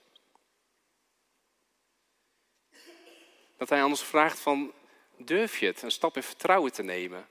Dat 3.57 3.69
hij 3.69 3.83
ons 3.83 4.03
vraagt 4.03 4.39
van, 4.39 4.73
durf 5.17 5.59
je 5.59 5.65
het 5.65 5.81
een 5.81 5.91
stap 5.91 6.15
in 6.15 6.23
vertrouwen 6.23 6.71
te 6.71 6.83
nemen? 6.83 7.27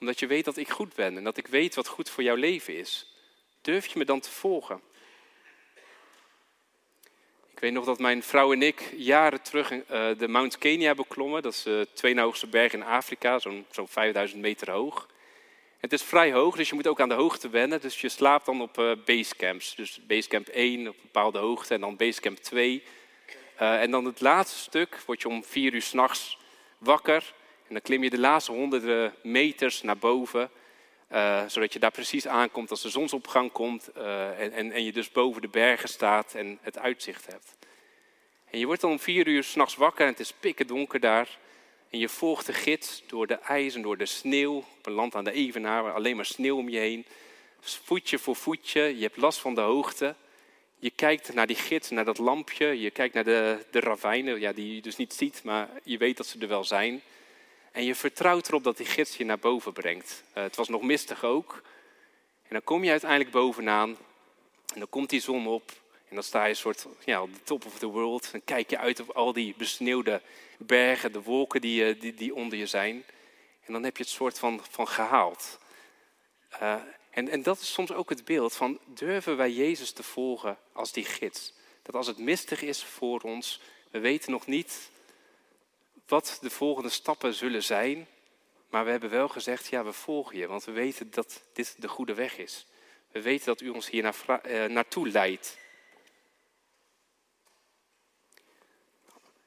Omdat 0.00 0.18
je 0.18 0.26
weet 0.26 0.44
dat 0.44 0.56
ik 0.56 0.68
goed 0.68 0.94
ben 0.94 1.16
en 1.16 1.24
dat 1.24 1.36
ik 1.36 1.46
weet 1.46 1.74
wat 1.74 1.86
goed 1.86 2.10
voor 2.10 2.22
jouw 2.22 2.34
leven 2.34 2.76
is. 2.76 3.14
Durf 3.60 3.86
je 3.86 3.98
me 3.98 4.04
dan 4.04 4.20
te 4.20 4.30
volgen? 4.30 4.80
Ik 7.60 7.66
weet 7.66 7.74
nog 7.74 7.84
dat 7.84 7.98
mijn 7.98 8.22
vrouw 8.22 8.52
en 8.52 8.62
ik 8.62 8.92
jaren 8.96 9.42
terug 9.42 9.72
uh, 9.72 9.80
de 10.18 10.28
Mount 10.28 10.58
Kenya 10.58 10.94
beklommen. 10.94 11.42
Dat 11.42 11.52
is 11.52 11.62
de 11.62 11.88
tweede 11.92 12.20
hoogste 12.20 12.46
berg 12.46 12.72
in 12.72 12.82
Afrika, 12.82 13.38
zo'n 13.38 13.66
zo'n 13.70 13.88
5000 13.88 14.40
meter 14.40 14.70
hoog. 14.70 15.08
Het 15.80 15.92
is 15.92 16.02
vrij 16.02 16.32
hoog, 16.32 16.56
dus 16.56 16.68
je 16.68 16.74
moet 16.74 16.86
ook 16.86 17.00
aan 17.00 17.08
de 17.08 17.14
hoogte 17.14 17.48
wennen. 17.48 17.80
Dus 17.80 18.00
je 18.00 18.08
slaapt 18.08 18.46
dan 18.46 18.60
op 18.60 18.78
uh, 18.78 18.92
basecamps. 19.04 19.74
Dus 19.74 20.00
basecamp 20.06 20.48
1 20.48 20.88
op 20.88 20.94
een 20.94 21.00
bepaalde 21.02 21.38
hoogte 21.38 21.74
en 21.74 21.80
dan 21.80 21.96
basecamp 21.96 22.38
2. 22.38 22.82
Uh, 23.60 23.82
en 23.82 23.90
dan 23.90 24.04
het 24.04 24.20
laatste 24.20 24.58
stuk 24.58 24.98
word 25.06 25.22
je 25.22 25.28
om 25.28 25.44
vier 25.44 25.74
uur 25.74 25.82
s'nachts 25.82 26.38
wakker. 26.78 27.34
En 27.68 27.74
dan 27.74 27.82
klim 27.82 28.02
je 28.02 28.10
de 28.10 28.18
laatste 28.18 28.52
honderden 28.52 29.14
meters 29.22 29.82
naar 29.82 29.98
boven. 29.98 30.50
Uh, 31.12 31.42
zodat 31.46 31.72
je 31.72 31.78
daar 31.78 31.90
precies 31.90 32.26
aankomt 32.26 32.70
als 32.70 32.82
de 32.82 32.88
zonsopgang 32.88 33.52
komt. 33.52 33.90
Uh, 33.96 34.40
en, 34.40 34.52
en, 34.52 34.72
en, 34.72 34.84
je 34.84 34.92
dus 34.92 35.10
boven 35.10 35.42
de 35.42 35.48
bergen 35.48 35.88
staat 35.88 36.34
en 36.34 36.58
het 36.62 36.78
uitzicht 36.78 37.26
hebt. 37.26 37.56
En 38.50 38.58
je 38.58 38.66
wordt 38.66 38.80
dan 38.80 38.90
om 38.90 39.00
vier 39.00 39.26
uur 39.26 39.44
s'nachts 39.44 39.76
wakker 39.76 40.04
en 40.04 40.10
het 40.10 40.20
is 40.20 40.32
pikken 40.32 40.66
donker 40.66 41.00
daar. 41.00 41.38
En 41.90 41.98
je 41.98 42.08
volgt 42.08 42.46
de 42.46 42.52
gids 42.52 43.02
door 43.06 43.26
de 43.26 43.34
ijs 43.34 43.74
en 43.74 43.82
door 43.82 43.96
de 43.96 44.06
sneeuw. 44.06 44.56
Op 44.56 44.86
een 44.86 44.92
land 44.92 45.14
aan 45.14 45.24
de 45.24 45.32
Evenaar, 45.32 45.82
waar 45.82 45.94
alleen 45.94 46.16
maar 46.16 46.24
sneeuw 46.24 46.56
om 46.56 46.68
je 46.68 46.78
heen. 46.78 47.06
Voetje 47.60 48.18
voor 48.18 48.36
voetje, 48.36 48.96
je 48.96 49.02
hebt 49.02 49.16
last 49.16 49.38
van 49.38 49.54
de 49.54 49.60
hoogte. 49.60 50.14
Je 50.78 50.90
kijkt 50.90 51.34
naar 51.34 51.46
die 51.46 51.56
gids, 51.56 51.90
naar 51.90 52.04
dat 52.04 52.18
lampje. 52.18 52.80
Je 52.80 52.90
kijkt 52.90 53.14
naar 53.14 53.24
de, 53.24 53.66
de 53.70 53.80
ravijnen, 53.80 54.40
ja, 54.40 54.52
die 54.52 54.74
je 54.74 54.80
dus 54.80 54.96
niet 54.96 55.12
ziet, 55.12 55.42
maar 55.44 55.68
je 55.82 55.98
weet 55.98 56.16
dat 56.16 56.26
ze 56.26 56.38
er 56.38 56.48
wel 56.48 56.64
zijn. 56.64 57.02
En 57.72 57.84
je 57.84 57.94
vertrouwt 57.94 58.48
erop 58.48 58.64
dat 58.64 58.76
die 58.76 58.86
gids 58.86 59.16
je 59.16 59.24
naar 59.24 59.38
boven 59.38 59.72
brengt. 59.72 60.22
Uh, 60.34 60.42
het 60.42 60.56
was 60.56 60.68
nog 60.68 60.82
mistig 60.82 61.24
ook. 61.24 61.62
En 62.42 62.48
dan 62.48 62.64
kom 62.64 62.84
je 62.84 62.90
uiteindelijk 62.90 63.30
bovenaan. 63.30 63.88
En 64.72 64.78
dan 64.78 64.88
komt 64.88 65.10
die 65.10 65.20
zon 65.20 65.46
op. 65.46 65.70
En 66.08 66.14
dan 66.14 66.24
sta 66.24 66.44
je 66.44 66.50
een 66.50 66.56
soort 66.56 66.86
ja, 67.04 67.22
op 67.22 67.34
de 67.34 67.42
top 67.42 67.64
of 67.64 67.78
the 67.78 67.86
world. 67.86 68.32
Dan 68.32 68.44
kijk 68.44 68.70
je 68.70 68.78
uit 68.78 69.00
op 69.00 69.10
al 69.10 69.32
die 69.32 69.54
besneeuwde 69.56 70.22
bergen, 70.58 71.12
de 71.12 71.22
wolken 71.22 71.60
die, 71.60 71.84
eh, 71.84 72.00
die, 72.00 72.14
die 72.14 72.34
onder 72.34 72.58
je 72.58 72.66
zijn. 72.66 73.04
En 73.66 73.72
dan 73.72 73.82
heb 73.82 73.96
je 73.96 74.02
het 74.02 74.12
soort 74.12 74.38
van, 74.38 74.60
van 74.70 74.88
gehaald. 74.88 75.58
Uh, 76.62 76.74
en, 77.10 77.28
en 77.28 77.42
dat 77.42 77.60
is 77.60 77.72
soms 77.72 77.92
ook 77.92 78.08
het 78.08 78.24
beeld 78.24 78.56
van 78.56 78.78
durven 78.86 79.36
wij 79.36 79.50
Jezus 79.50 79.92
te 79.92 80.02
volgen 80.02 80.58
als 80.72 80.92
die 80.92 81.04
gids. 81.04 81.52
Dat 81.82 81.94
als 81.94 82.06
het 82.06 82.18
mistig 82.18 82.62
is 82.62 82.84
voor 82.84 83.20
ons, 83.20 83.60
we 83.90 83.98
weten 83.98 84.30
nog 84.30 84.46
niet 84.46 84.90
wat 86.10 86.38
de 86.40 86.50
volgende 86.50 86.88
stappen 86.88 87.34
zullen 87.34 87.62
zijn. 87.62 88.06
Maar 88.68 88.84
we 88.84 88.90
hebben 88.90 89.10
wel 89.10 89.28
gezegd, 89.28 89.66
ja, 89.66 89.84
we 89.84 89.92
volgen 89.92 90.36
je, 90.36 90.46
want 90.46 90.64
we 90.64 90.72
weten 90.72 91.10
dat 91.10 91.42
dit 91.52 91.74
de 91.78 91.88
goede 91.88 92.14
weg 92.14 92.38
is. 92.38 92.66
We 93.10 93.22
weten 93.22 93.46
dat 93.46 93.60
u 93.60 93.68
ons 93.68 93.90
hier 93.90 94.04
eh, 94.04 94.64
naartoe 94.64 95.08
leidt. 95.08 95.58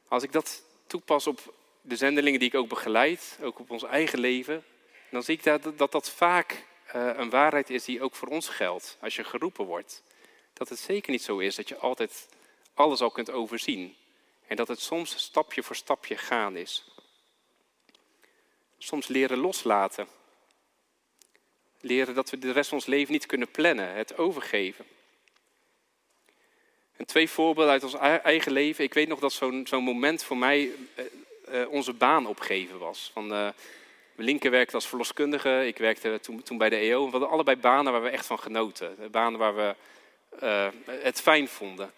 Als 0.08 0.24
ik 0.24 0.32
dat 0.32 0.64
toepas 0.88 1.28
op 1.28 1.54
de 1.82 1.96
zendelingen 1.96 2.40
die 2.40 2.48
ik 2.48 2.56
ook 2.56 2.70
begeleid, 2.70 3.38
ook 3.42 3.60
op 3.60 3.72
ons 3.72 3.84
eigen 3.84 4.20
leven, 4.20 4.64
dan 5.10 5.24
zie 5.24 5.36
ik 5.36 5.44
dat 5.44 5.78
dat, 5.78 5.92
dat 5.92 6.10
vaak 6.10 6.66
uh, 6.96 7.12
een 7.16 7.30
waarheid 7.30 7.70
is 7.70 7.84
die 7.84 8.02
ook 8.02 8.16
voor 8.16 8.28
ons 8.28 8.50
geldt. 8.50 8.98
Als 9.02 9.16
je 9.16 9.24
geroepen 9.24 9.66
wordt. 9.66 10.04
Dat 10.54 10.70
het 10.70 10.80
zeker 10.80 11.12
niet 11.12 11.24
zo 11.24 11.38
is 11.38 11.56
dat 11.56 11.68
je 11.68 11.78
altijd 11.78 12.28
alles 12.74 13.02
al 13.02 13.12
kunt 13.12 13.32
overzien. 13.32 13.96
En 14.54 14.60
dat 14.60 14.68
het 14.68 14.82
soms 14.82 15.18
stapje 15.18 15.64
voor 15.64 15.76
stapje 15.76 16.18
gaan 16.18 16.56
is. 16.56 16.84
Soms 18.78 19.08
leren 19.08 19.38
loslaten. 19.38 20.08
Leren 21.80 22.16
dat 22.16 22.30
we 22.30 22.40
de 22.40 22.52
rest 22.52 22.70
van 22.70 22.78
ons 22.78 22.88
leven 22.88 23.14
niet 23.14 23.26
kunnen 23.26 23.52
plannen, 23.52 23.94
het 23.94 24.18
overgeven. 24.18 24.86
En 26.96 27.06
twee 27.06 27.30
voorbeelden 27.30 27.72
uit 27.72 27.84
ons 27.84 27.94
eigen 28.24 28.52
leven. 28.52 28.84
Ik 28.84 28.94
weet 28.94 29.08
nog 29.08 29.20
dat 29.20 29.34
zo'n 29.34 29.68
zo'n 29.68 29.84
moment 29.84 30.24
voor 30.24 30.38
mij 30.38 30.62
uh, 30.62 31.06
uh, 31.50 31.70
onze 31.70 31.94
baan 31.94 32.28
opgeven 32.28 32.80
was. 32.80 33.10
Van, 33.14 33.32
uh, 33.32 33.48
Linker 34.16 34.52
werkte 34.52 34.76
als 34.76 34.88
verloskundige, 34.88 35.68
ik 35.68 35.78
werkte 35.78 36.20
toen, 36.22 36.44
toen 36.44 36.58
bij 36.58 36.70
de 36.70 36.76
EO. 36.76 37.06
We 37.06 37.12
hadden 37.12 37.30
allebei 37.30 37.58
banen 37.58 37.92
waar 37.92 38.04
we 38.04 38.10
echt 38.10 38.26
van 38.26 38.40
genoten. 38.40 39.12
Banen 39.12 39.40
waar 39.40 39.56
we 39.56 39.76
het 40.86 41.22
fijn 41.22 41.48
vonden. 41.48 41.94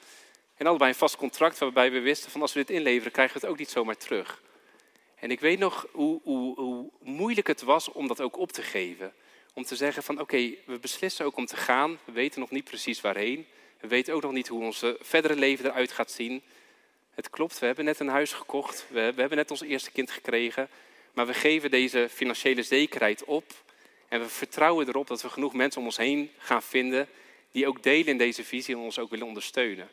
En 0.56 0.68
allebei 0.68 0.90
een 0.90 0.98
vast 0.98 1.16
contract 1.16 1.58
waarbij 1.58 1.92
we 1.92 2.00
wisten 2.00 2.32
van 2.32 2.42
als 2.42 2.54
we 2.54 2.60
dit 2.60 2.70
inleveren, 2.70 3.12
krijgen 3.12 3.34
we 3.34 3.42
het 3.42 3.50
ook 3.52 3.60
niet 3.60 3.70
zomaar 3.70 3.98
terug. 3.98 4.42
En 5.16 5.32
ik 5.32 5.40
weet 5.40 5.60
nog 5.60 5.88
hoe, 5.92 6.20
hoe, 6.24 6.90
moeilijk 7.02 7.48
het 7.48 7.62
was 7.62 7.92
om 7.92 8.08
dat 8.08 8.22
ook 8.22 8.38
op 8.38 8.52
te 8.52 8.62
geven. 8.62 9.14
Om 9.54 9.64
te 9.64 9.76
zeggen 9.76 10.04
van 10.04 10.20
oké, 10.20 10.54
we 10.66 10.80
beslissen 10.80 11.26
ook 11.26 11.38
om 11.38 11.46
te 11.46 11.56
gaan. 11.56 12.00
We 12.04 12.12
weten 12.12 12.40
nog 12.40 12.52
niet 12.52 12.64
precies 12.64 13.02
waarheen. 13.02 13.48
We 13.80 13.88
weten 13.88 14.14
ook 14.14 14.22
nog 14.22 14.32
niet 14.32 14.48
hoe 14.48 14.64
ons 14.64 14.84
verdere 15.00 15.36
leven 15.36 15.66
eruit 15.66 15.92
gaat 15.92 16.12
zien. 16.12 16.44
Het 17.14 17.30
klopt, 17.30 17.60
we 17.60 17.66
hebben 17.66 17.86
net 17.86 18.00
een 18.00 18.08
huis 18.08 18.34
gekocht. 18.34 18.86
We, 18.90 19.12
we 19.14 19.20
hebben 19.20 19.38
net 19.38 19.52
ons 19.52 19.62
eerste 19.62 19.92
kind 19.92 20.12
gekregen. 20.12 20.70
Maar 21.14 21.28
we 21.28 21.34
geven 21.34 21.72
deze 21.72 22.08
financiële 22.12 22.64
zekerheid 22.64 23.24
op. 23.24 23.54
En 24.08 24.20
we 24.20 24.30
vertrouwen 24.30 24.88
erop 24.88 25.08
dat 25.08 25.22
we 25.22 25.30
genoeg 25.30 25.54
mensen 25.54 25.80
om 25.80 25.86
ons 25.88 25.98
heen 25.98 26.32
gaan 26.38 26.64
vinden. 26.64 27.08
die 27.52 27.68
ook 27.68 27.84
delen 27.84 28.08
in 28.08 28.18
deze 28.18 28.44
visie 28.44 28.76
en 28.76 28.82
ons 28.82 29.00
ook 29.00 29.10
willen 29.10 29.28
ondersteunen. 29.28 29.90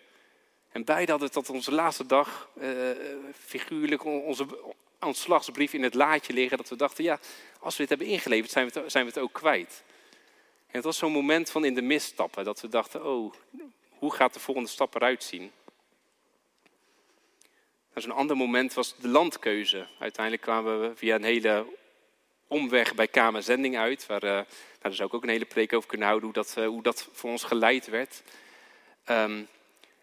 En 0.73 0.85
beide 0.85 1.11
hadden 1.11 1.31
tot 1.31 1.51
onze 1.51 1.73
laatste 1.73 2.07
dag 2.07 2.49
uh, 2.61 2.91
figuurlijk 3.39 4.05
onze 4.05 4.47
ontslagsbrief 5.01 5.73
in 5.73 5.83
het 5.83 5.95
laadje 5.95 6.33
liggen. 6.33 6.57
Dat 6.57 6.69
we 6.69 6.77
dachten, 6.77 7.05
ja, 7.05 7.19
als 7.59 7.77
we 7.77 7.81
dit 7.81 7.89
hebben 7.89 8.07
ingeleverd, 8.07 8.51
zijn 8.51 8.69
we 8.69 8.81
het, 8.81 8.93
zijn 8.93 9.05
we 9.05 9.11
het 9.11 9.21
ook 9.23 9.33
kwijt. 9.33 9.83
En 10.67 10.79
het 10.79 10.85
was 10.85 10.99
zo'n 10.99 11.13
moment 11.13 11.51
van 11.51 11.65
in 11.65 11.75
de 11.75 11.83
mist 11.83 12.07
stappen. 12.07 12.45
Dat 12.45 12.61
we 12.61 12.69
dachten, 12.69 13.07
oh, 13.07 13.33
hoe 13.99 14.13
gaat 14.13 14.35
de 14.35 14.41
volgende 14.41 14.69
stap 14.69 14.95
eruit 14.95 15.25
zien? 15.25 15.51
Nou, 17.95 18.07
zo'n 18.07 18.11
ander 18.11 18.37
moment 18.37 18.75
was 18.75 18.95
de 18.97 19.09
landkeuze. 19.09 19.87
Uiteindelijk 19.99 20.45
kwamen 20.45 20.81
we 20.81 20.97
via 20.97 21.15
een 21.15 21.25
hele 21.25 21.67
omweg 22.47 22.95
bij 22.95 23.09
Kamerzending 23.09 23.79
uit. 23.79 24.07
Waar, 24.07 24.25
uh, 24.25 24.41
daar 24.81 24.95
zou 24.95 25.09
ik 25.09 25.15
ook 25.15 25.23
een 25.23 25.29
hele 25.29 25.45
preek 25.45 25.73
over 25.73 25.89
kunnen 25.89 26.07
houden, 26.07 26.29
hoe 26.29 26.43
dat, 26.45 26.55
uh, 26.59 26.67
hoe 26.67 26.83
dat 26.83 27.09
voor 27.13 27.31
ons 27.31 27.45
geleid 27.45 27.87
werd. 27.87 28.23
Um, 29.11 29.49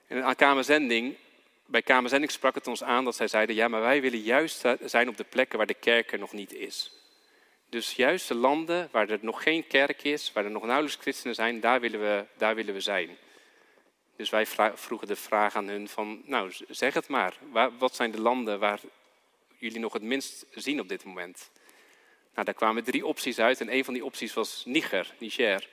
en 0.09 0.23
aan 0.23 0.35
Kamerzending, 0.35 1.15
bij 1.65 1.81
Kamerzending 1.81 2.31
sprak 2.31 2.55
het 2.55 2.67
ons 2.67 2.83
aan 2.83 3.03
dat 3.03 3.15
zij 3.15 3.27
zeiden, 3.27 3.55
ja, 3.55 3.67
maar 3.67 3.81
wij 3.81 4.01
willen 4.01 4.19
juist 4.19 4.65
zijn 4.81 5.09
op 5.09 5.17
de 5.17 5.23
plekken 5.23 5.57
waar 5.57 5.67
de 5.67 5.73
kerk 5.73 6.11
er 6.11 6.19
nog 6.19 6.33
niet 6.33 6.53
is. 6.53 6.91
Dus 7.69 7.91
juist 7.91 8.27
de 8.27 8.35
landen 8.35 8.89
waar 8.91 9.09
er 9.09 9.19
nog 9.21 9.43
geen 9.43 9.67
kerk 9.67 10.03
is, 10.03 10.33
waar 10.33 10.45
er 10.45 10.51
nog 10.51 10.63
nauwelijks 10.63 11.01
christenen 11.01 11.35
zijn, 11.35 11.59
daar 11.59 11.79
willen 11.79 11.99
we, 11.99 12.25
daar 12.37 12.55
willen 12.55 12.73
we 12.73 12.79
zijn. 12.79 13.17
Dus 14.15 14.29
wij 14.29 14.45
vroegen 14.75 15.07
de 15.07 15.15
vraag 15.15 15.55
aan 15.55 15.67
hun 15.67 15.87
van, 15.87 16.21
nou 16.25 16.51
zeg 16.67 16.93
het 16.93 17.07
maar, 17.07 17.33
wat 17.77 17.95
zijn 17.95 18.11
de 18.11 18.21
landen 18.21 18.59
waar 18.59 18.79
jullie 19.57 19.79
nog 19.79 19.93
het 19.93 20.01
minst 20.01 20.45
zien 20.51 20.79
op 20.79 20.89
dit 20.89 21.03
moment? 21.03 21.51
Nou, 22.33 22.45
daar 22.45 22.53
kwamen 22.53 22.83
drie 22.83 23.05
opties 23.05 23.39
uit 23.39 23.61
en 23.61 23.73
een 23.73 23.85
van 23.85 23.93
die 23.93 24.05
opties 24.05 24.33
was 24.33 24.63
Niger, 24.65 25.13
Niger. 25.19 25.67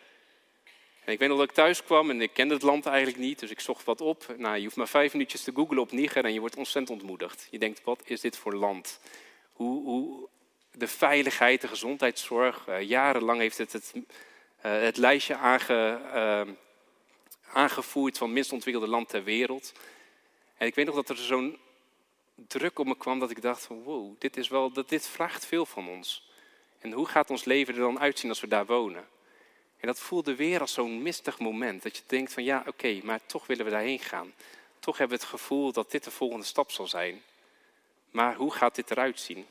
En 1.07 1.13
ik 1.13 1.19
weet 1.19 1.29
nog 1.29 1.39
dat 1.39 1.49
ik 1.49 1.55
thuis 1.55 1.85
kwam 1.85 2.11
en 2.11 2.21
ik 2.21 2.33
kende 2.33 2.55
het 2.55 2.63
land 2.63 2.87
eigenlijk 2.87 3.19
niet, 3.19 3.39
dus 3.39 3.51
ik 3.51 3.61
zocht 3.61 3.85
wat 3.85 4.01
op. 4.01 4.35
Nou, 4.37 4.57
je 4.57 4.63
hoeft 4.63 4.77
maar 4.77 4.89
vijf 4.89 5.13
minuutjes 5.13 5.43
te 5.43 5.53
googlen 5.55 5.79
op 5.79 5.93
Niger 5.93 6.25
en 6.25 6.33
je 6.33 6.41
wordt 6.41 6.57
ontzettend 6.57 6.99
ontmoedigd. 6.99 7.49
Je 7.51 7.59
denkt, 7.59 7.85
wat 7.85 8.03
is 8.05 8.21
dit 8.21 8.37
voor 8.37 8.55
land? 8.55 9.01
Hoe, 9.53 9.85
hoe 9.85 10.29
de 10.73 10.87
veiligheid, 10.87 11.61
de 11.61 11.69
gezondheidszorg, 11.69 12.69
uh, 12.69 12.81
jarenlang 12.81 13.41
heeft 13.41 13.59
het 13.59 13.73
het, 13.73 13.93
uh, 13.95 14.03
het 14.63 14.97
lijstje 14.97 15.37
aange, 15.37 16.01
uh, 16.15 16.55
aangevoerd 17.53 18.19
van 18.19 18.33
minst 18.33 18.53
ontwikkelde 18.53 18.89
land 18.89 19.09
ter 19.09 19.25
wereld. 19.25 19.73
En 20.57 20.67
ik 20.67 20.75
weet 20.75 20.87
nog 20.87 20.95
dat 20.95 21.09
er 21.09 21.17
zo'n 21.17 21.59
druk 22.35 22.79
op 22.79 22.87
me 22.87 22.97
kwam 22.97 23.19
dat 23.19 23.31
ik 23.31 23.43
dacht 23.43 23.67
wow, 23.67 24.15
dit, 24.19 24.37
is 24.37 24.49
wel, 24.49 24.73
dat, 24.73 24.89
dit 24.89 25.09
vraagt 25.09 25.47
veel 25.47 25.67
van 25.67 25.89
ons. 25.89 26.31
En 26.79 26.93
hoe 26.93 27.07
gaat 27.07 27.31
ons 27.31 27.45
leven 27.45 27.75
er 27.75 27.81
dan 27.81 28.01
uitzien 28.01 28.31
als 28.31 28.41
we 28.41 28.49
daar 28.49 28.67
wonen? 28.67 29.15
En 29.87 29.93
dat 29.93 30.00
voelde 30.00 30.35
weer 30.35 30.61
als 30.61 30.73
zo'n 30.73 31.02
mistig 31.02 31.38
moment. 31.38 31.83
Dat 31.83 31.97
je 31.97 32.02
denkt 32.07 32.33
van 32.33 32.45
ja, 32.45 32.64
oké, 32.66 33.00
maar 33.02 33.21
toch 33.26 33.47
willen 33.47 33.64
we 33.64 33.71
daarheen 33.71 33.99
gaan. 33.99 34.35
Toch 34.78 34.99
hebben 34.99 35.16
we 35.16 35.23
het 35.23 35.33
gevoel 35.33 35.73
dat 35.73 35.90
dit 35.90 36.05
de 36.05 36.11
volgende 36.11 36.45
stap 36.45 36.71
zal 36.71 36.87
zijn. 36.87 37.23
Maar 38.11 38.35
hoe 38.35 38.52
gaat 38.52 38.75
dit 38.75 38.90
eruit 38.90 39.21
zien? 39.21 39.47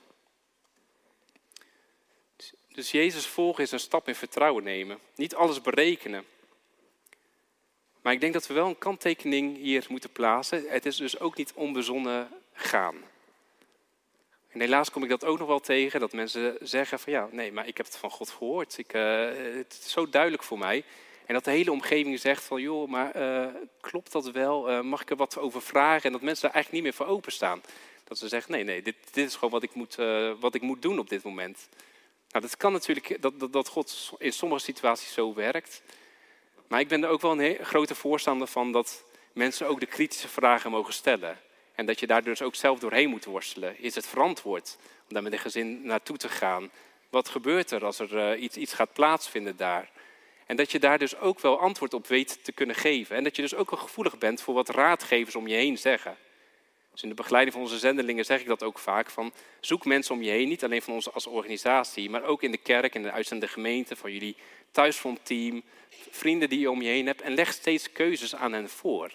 Dus 2.68 2.92
Jezus 2.92 3.28
volgen 3.28 3.64
is 3.64 3.72
een 3.72 3.80
stap 3.80 4.08
in 4.08 4.16
vertrouwen 4.16 4.64
nemen. 4.64 5.00
Niet 5.16 5.36
alles 5.36 5.62
berekenen. 5.62 6.26
Maar 8.02 8.14
ik 8.14 8.22
denk 8.22 8.34
dat 8.34 8.48
we 8.48 8.54
wel 8.54 8.68
een 8.68 8.78
kanttekening 8.78 9.58
hier 9.58 9.86
moeten 9.90 10.12
plaatsen. 10.12 10.66
Het 10.68 10.86
is 10.86 10.96
dus 10.96 11.20
ook 11.20 11.38
niet 11.38 11.54
onbezonnen 11.54 12.30
gaan. 12.54 12.96
En 14.56 14.62
helaas 14.62 14.92
kom 14.92 15.04
ik 15.04 15.10
dat 15.10 15.26
ook 15.26 15.40
nog 15.40 15.48
wel 15.48 15.60
tegen, 15.60 16.00
dat 16.00 16.14
mensen 16.14 16.58
zeggen 16.62 17.00
van 17.00 17.14
ja, 17.14 17.28
nee, 17.32 17.52
maar 17.52 17.68
ik 17.68 17.78
heb 17.78 17.86
het 17.86 17.98
van 17.98 18.10
God 18.10 18.30
gehoord. 18.30 18.78
Ik, 18.78 18.94
uh, 18.94 19.26
het 19.58 19.78
is 19.84 19.92
zo 19.92 20.10
duidelijk 20.10 20.44
voor 20.44 20.58
mij. 20.58 20.84
En 21.26 21.34
dat 21.34 21.44
de 21.44 21.52
hele 21.52 21.72
omgeving 21.72 22.20
zegt 22.20 22.44
van 22.44 22.62
joh, 22.62 22.90
maar 22.90 23.16
uh, 23.16 23.48
klopt 23.82 24.12
dat 24.12 24.32
wel? 24.32 24.72
Uh, 24.72 24.82
mag 24.82 25.02
ik 25.02 25.10
er 25.10 25.16
wat 25.16 25.38
over 25.38 25.62
vragen? 25.62 26.04
En 26.04 26.12
dat 26.12 26.22
mensen 26.22 26.44
daar 26.44 26.54
eigenlijk 26.54 26.84
niet 26.84 26.94
meer 26.94 27.06
voor 27.06 27.16
openstaan. 27.16 27.62
Dat 28.04 28.18
ze 28.18 28.28
zeggen 28.28 28.52
nee, 28.52 28.64
nee, 28.64 28.82
dit, 28.82 28.96
dit 29.12 29.28
is 29.28 29.34
gewoon 29.34 29.50
wat 29.50 29.64
ik, 29.64 29.74
moet, 29.74 29.96
wat 30.40 30.56
ik 30.56 30.62
moet 30.62 30.82
doen 30.82 31.00
op 31.00 31.10
dit 31.10 31.24
moment. 31.24 31.70
Nou, 32.30 32.44
dat 32.44 32.58
kan 32.58 32.72
natuurlijk, 32.72 33.22
dat, 33.22 33.40
dat, 33.40 33.54
dat 33.54 33.68
God 33.68 34.12
in 34.18 34.34
sommige 34.34 34.64
situaties 34.64 35.14
zo 35.14 35.34
werkt. 35.34 35.82
Maar 36.68 36.80
ik 36.80 36.88
ben 36.88 37.04
er 37.04 37.10
ook 37.10 37.22
wel 37.22 37.42
een 37.42 37.58
grote 37.66 37.96
voorstander 37.96 38.48
van 38.48 38.72
dat 38.72 39.04
mensen 39.34 39.68
ook 39.68 39.80
de 39.80 39.86
kritische 39.86 40.28
vragen 40.28 40.72
mogen 40.72 40.94
stellen. 40.94 41.40
En 41.76 41.86
dat 41.86 42.00
je 42.00 42.08
daar 42.08 42.24
dus 42.24 42.42
ook 42.42 42.56
zelf 42.56 42.80
doorheen 42.80 43.10
moet 43.10 43.26
worstelen. 43.26 43.80
Is 43.80 43.96
het 43.96 44.08
verantwoord 44.08 44.78
om 44.80 45.14
daar 45.14 45.24
met 45.24 45.34
een 45.34 45.40
gezin 45.40 45.86
naartoe 45.86 46.18
te 46.18 46.30
gaan? 46.30 46.72
Wat 47.10 47.30
gebeurt 47.30 47.72
er 47.72 47.86
als 47.86 48.00
er 48.00 48.34
uh, 48.34 48.42
iets, 48.42 48.58
iets 48.58 48.74
gaat 48.74 48.94
plaatsvinden 48.94 49.58
daar? 49.58 49.90
En 50.46 50.56
dat 50.56 50.72
je 50.72 50.80
daar 50.80 50.98
dus 50.98 51.18
ook 51.18 51.40
wel 51.40 51.60
antwoord 51.60 51.94
op 51.94 52.08
weet 52.08 52.44
te 52.44 52.52
kunnen 52.52 52.76
geven. 52.76 53.16
En 53.16 53.24
dat 53.24 53.36
je 53.36 53.42
dus 53.42 53.56
ook 53.56 53.70
wel 53.70 53.80
gevoelig 53.80 54.18
bent 54.18 54.42
voor 54.42 54.54
wat 54.54 54.70
raadgevers 54.70 55.36
om 55.36 55.48
je 55.48 55.56
heen 55.56 55.78
zeggen. 55.78 56.18
Dus 56.92 57.04
in 57.04 57.10
de 57.10 57.16
begeleiding 57.16 57.56
van 57.56 57.66
onze 57.66 57.78
zendelingen 57.78 58.26
zeg 58.26 58.40
ik 58.40 58.48
dat 58.48 58.64
ook 58.64 58.80
vaak. 58.80 59.10
Van 59.10 59.34
zoek 59.60 59.86
mensen 59.86 60.16
om 60.16 60.22
je 60.22 60.30
heen, 60.30 60.48
niet 60.48 60.64
alleen 60.64 60.82
van 60.82 60.94
ons 60.94 61.14
als 61.14 61.28
organisatie, 61.28 62.10
maar 62.10 62.24
ook 62.24 62.44
in 62.44 62.52
de 62.52 62.58
kerk 62.58 62.96
en 62.96 63.02
de 63.02 63.12
uitzendende 63.12 63.54
gemeente, 63.54 63.96
van 63.96 64.12
jullie 64.12 64.36
thuisfrontteam, 64.72 65.64
vrienden 66.10 66.50
die 66.50 66.60
je 66.60 66.72
om 66.72 66.82
je 66.82 66.90
heen 66.90 67.06
hebt. 67.06 67.22
En 67.22 67.34
leg 67.34 67.54
steeds 67.54 67.92
keuzes 67.92 68.36
aan 68.36 68.54
hen 68.54 68.70
voor. 68.70 69.12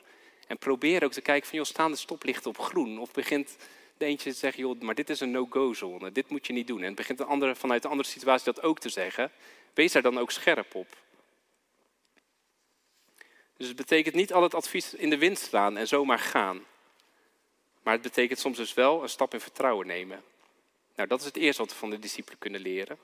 En 0.50 0.58
probeer 0.58 1.04
ook 1.04 1.12
te 1.12 1.20
kijken 1.20 1.48
van, 1.48 1.58
joh, 1.58 1.66
staan 1.66 1.90
de 1.90 1.96
stoplichten 1.96 2.50
op 2.50 2.58
groen? 2.58 2.98
Of 2.98 3.12
begint 3.12 3.56
de 3.96 4.04
eentje 4.04 4.30
te 4.30 4.36
zeggen, 4.36 4.62
joh, 4.62 4.80
maar 4.80 4.94
dit 4.94 5.10
is 5.10 5.20
een 5.20 5.30
no-go 5.30 5.72
zone, 5.72 6.12
dit 6.12 6.28
moet 6.28 6.46
je 6.46 6.52
niet 6.52 6.66
doen. 6.66 6.82
En 6.82 6.94
begint 6.94 7.18
de 7.18 7.24
andere, 7.24 7.56
vanuit 7.56 7.84
een 7.84 7.90
andere 7.90 8.08
situatie 8.08 8.52
dat 8.52 8.62
ook 8.62 8.78
te 8.78 8.88
zeggen. 8.88 9.30
Wees 9.74 9.92
daar 9.92 10.02
dan 10.02 10.18
ook 10.18 10.30
scherp 10.30 10.74
op. 10.74 10.96
Dus 13.56 13.66
het 13.66 13.76
betekent 13.76 14.14
niet 14.14 14.32
al 14.32 14.42
het 14.42 14.54
advies 14.54 14.94
in 14.94 15.10
de 15.10 15.18
wind 15.18 15.38
slaan 15.38 15.76
en 15.76 15.88
zomaar 15.88 16.18
gaan. 16.18 16.64
Maar 17.82 17.94
het 17.94 18.02
betekent 18.02 18.38
soms 18.38 18.56
dus 18.56 18.74
wel 18.74 19.02
een 19.02 19.08
stap 19.08 19.34
in 19.34 19.40
vertrouwen 19.40 19.86
nemen. 19.86 20.22
Nou, 20.96 21.08
dat 21.08 21.20
is 21.20 21.26
het 21.26 21.36
eerste 21.36 21.62
wat 21.62 21.72
we 21.72 21.78
van 21.78 21.90
de 21.90 21.98
discipelen 21.98 22.38
kunnen 22.38 22.60
leren. 22.60 22.98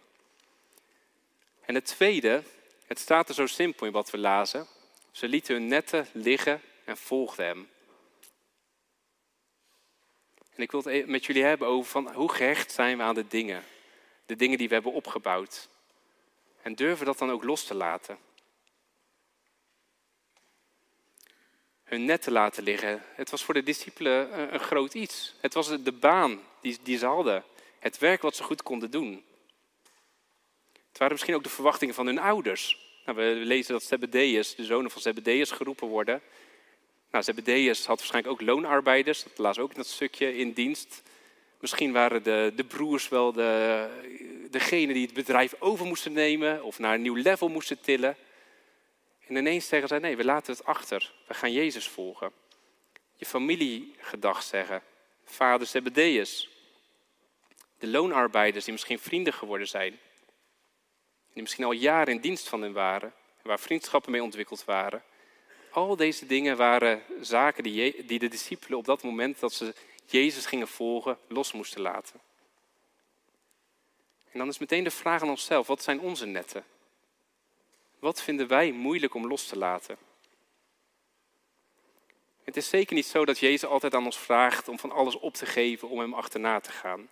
En 1.60 1.74
het 1.74 1.84
tweede, 1.84 2.42
het 2.86 2.98
staat 2.98 3.28
er 3.28 3.34
zo 3.34 3.46
simpel 3.46 3.86
in 3.86 3.92
wat 3.92 4.10
we 4.10 4.18
lazen. 4.18 4.66
Ze 5.10 5.28
lieten 5.28 5.54
hun 5.54 5.66
netten 5.66 6.06
liggen 6.12 6.60
en 6.86 6.96
volgden 6.96 7.46
hem. 7.46 7.68
En 10.54 10.62
ik 10.62 10.70
wil 10.70 10.82
het 10.82 10.92
e- 10.92 11.06
met 11.06 11.24
jullie 11.24 11.44
hebben 11.44 11.68
over 11.68 11.90
van 11.90 12.12
hoe 12.12 12.32
gehecht 12.32 12.72
zijn 12.72 12.96
we 12.96 13.02
aan 13.02 13.14
de 13.14 13.26
dingen. 13.26 13.64
De 14.26 14.36
dingen 14.36 14.58
die 14.58 14.68
we 14.68 14.74
hebben 14.74 14.92
opgebouwd. 14.92 15.68
En 16.62 16.74
durven 16.74 17.06
dat 17.06 17.18
dan 17.18 17.30
ook 17.30 17.44
los 17.44 17.64
te 17.64 17.74
laten. 17.74 18.18
hun 21.86 22.04
net 22.04 22.22
te 22.22 22.30
laten 22.30 22.62
liggen. 22.62 23.02
Het 23.14 23.30
was 23.30 23.44
voor 23.44 23.54
de 23.54 23.62
discipelen 23.62 24.54
een, 24.54 24.60
groot 24.60 24.94
iets. 24.94 25.34
Het 25.40 25.54
was 25.54 25.82
de 25.82 25.92
baan 25.92 26.40
die, 26.60 26.78
die 26.82 26.98
ze 26.98 27.06
hadden. 27.06 27.44
Het 27.78 27.98
werk 27.98 28.22
wat 28.22 28.36
ze 28.36 28.42
goed 28.42 28.62
konden 28.62 28.90
doen. 28.90 29.24
Het 30.72 30.98
waren 30.98 31.12
misschien 31.12 31.34
ook 31.34 31.42
de 31.42 31.48
verwachtingen 31.48 31.94
van 31.94 32.06
hun 32.06 32.18
ouders. 32.18 32.78
Nou, 33.04 33.18
we 33.18 33.24
lezen 33.24 33.72
dat 33.72 33.82
Zebedeus, 33.82 34.54
de 34.54 34.64
zonen 34.64 34.90
van 34.90 35.02
Zebedeus, 35.02 35.50
geroepen 35.50 35.88
worden. 35.88 36.22
Nou, 37.16 37.28
Zebedeus 37.28 37.86
had 37.86 37.98
waarschijnlijk 37.98 38.34
ook 38.34 38.48
loonarbeiders. 38.48 39.22
Dat 39.22 39.38
laat 39.38 39.58
ook 39.58 39.70
in 39.70 39.76
dat 39.76 39.86
stukje 39.86 40.36
in 40.36 40.52
dienst. 40.52 41.02
Misschien 41.60 41.92
waren 41.92 42.22
de, 42.22 42.52
de 42.56 42.64
broers 42.64 43.08
wel 43.08 43.32
de, 43.32 44.48
degene 44.50 44.92
die 44.92 45.06
het 45.06 45.14
bedrijf 45.14 45.54
over 45.58 45.86
moesten 45.86 46.12
nemen 46.12 46.64
of 46.64 46.78
naar 46.78 46.94
een 46.94 47.02
nieuw 47.02 47.14
level 47.14 47.48
moesten 47.48 47.80
tillen. 47.80 48.16
En 49.26 49.36
ineens 49.36 49.68
zeggen 49.68 49.88
zij, 49.88 49.98
nee, 49.98 50.16
we 50.16 50.24
laten 50.24 50.52
het 50.52 50.64
achter. 50.64 51.12
We 51.26 51.34
gaan 51.34 51.52
Jezus 51.52 51.88
volgen. 51.88 52.32
Je 53.14 53.26
familiegedacht 53.26 54.46
zeggen. 54.46 54.82
Vader 55.24 55.66
Zebedeus. 55.66 56.50
De 57.78 57.86
loonarbeiders 57.86 58.64
die 58.64 58.72
misschien 58.72 58.98
vrienden 58.98 59.32
geworden 59.32 59.68
zijn. 59.68 59.98
Die 61.32 61.42
misschien 61.42 61.64
al 61.64 61.72
jaren 61.72 62.14
in 62.14 62.20
dienst 62.20 62.48
van 62.48 62.62
hen 62.62 62.72
waren. 62.72 63.12
Waar 63.42 63.60
vriendschappen 63.60 64.12
mee 64.12 64.22
ontwikkeld 64.22 64.64
waren. 64.64 65.02
Al 65.76 65.96
deze 65.96 66.26
dingen 66.26 66.56
waren 66.56 67.02
zaken 67.20 67.62
die, 67.62 68.04
die 68.04 68.18
de 68.18 68.28
discipelen 68.28 68.78
op 68.78 68.84
dat 68.84 69.02
moment 69.02 69.40
dat 69.40 69.52
ze 69.52 69.74
Jezus 70.04 70.46
gingen 70.46 70.68
volgen, 70.68 71.18
los 71.26 71.52
moesten 71.52 71.80
laten. 71.80 72.20
En 74.32 74.38
dan 74.38 74.48
is 74.48 74.58
meteen 74.58 74.84
de 74.84 74.90
vraag 74.90 75.22
aan 75.22 75.28
onszelf, 75.28 75.66
wat 75.66 75.82
zijn 75.82 76.00
onze 76.00 76.26
netten? 76.26 76.64
Wat 77.98 78.22
vinden 78.22 78.46
wij 78.46 78.72
moeilijk 78.72 79.14
om 79.14 79.26
los 79.26 79.46
te 79.46 79.58
laten? 79.58 79.96
Het 82.44 82.56
is 82.56 82.68
zeker 82.68 82.94
niet 82.94 83.06
zo 83.06 83.24
dat 83.24 83.38
Jezus 83.38 83.68
altijd 83.68 83.94
aan 83.94 84.04
ons 84.04 84.18
vraagt 84.18 84.68
om 84.68 84.78
van 84.78 84.92
alles 84.92 85.18
op 85.18 85.34
te 85.34 85.46
geven 85.46 85.88
om 85.88 85.98
hem 85.98 86.14
achterna 86.14 86.60
te 86.60 86.72
gaan. 86.72 87.08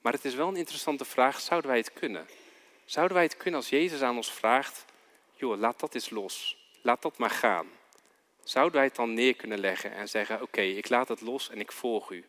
Maar 0.00 0.12
het 0.12 0.24
is 0.24 0.34
wel 0.34 0.48
een 0.48 0.56
interessante 0.56 1.04
vraag, 1.04 1.40
zouden 1.40 1.70
wij 1.70 1.78
het 1.78 1.92
kunnen? 1.92 2.26
Zouden 2.84 3.16
wij 3.16 3.24
het 3.24 3.36
kunnen 3.36 3.60
als 3.60 3.68
Jezus 3.68 4.02
aan 4.02 4.16
ons 4.16 4.32
vraagt, 4.32 4.84
joh, 5.34 5.58
laat 5.58 5.80
dat 5.80 5.94
eens 5.94 6.10
los, 6.10 6.65
laat 6.86 7.02
dat 7.02 7.18
maar 7.18 7.30
gaan. 7.30 7.66
Zouden 8.44 8.74
wij 8.74 8.84
het 8.84 8.96
dan 8.96 9.14
neer 9.14 9.34
kunnen 9.34 9.58
leggen 9.58 9.92
en 9.92 10.08
zeggen, 10.08 10.42
oké, 10.42 10.60
ik 10.60 10.88
laat 10.88 11.08
het 11.08 11.20
los 11.20 11.50
en 11.50 11.60
ik 11.60 11.72
volg 11.72 12.10
u. 12.10 12.24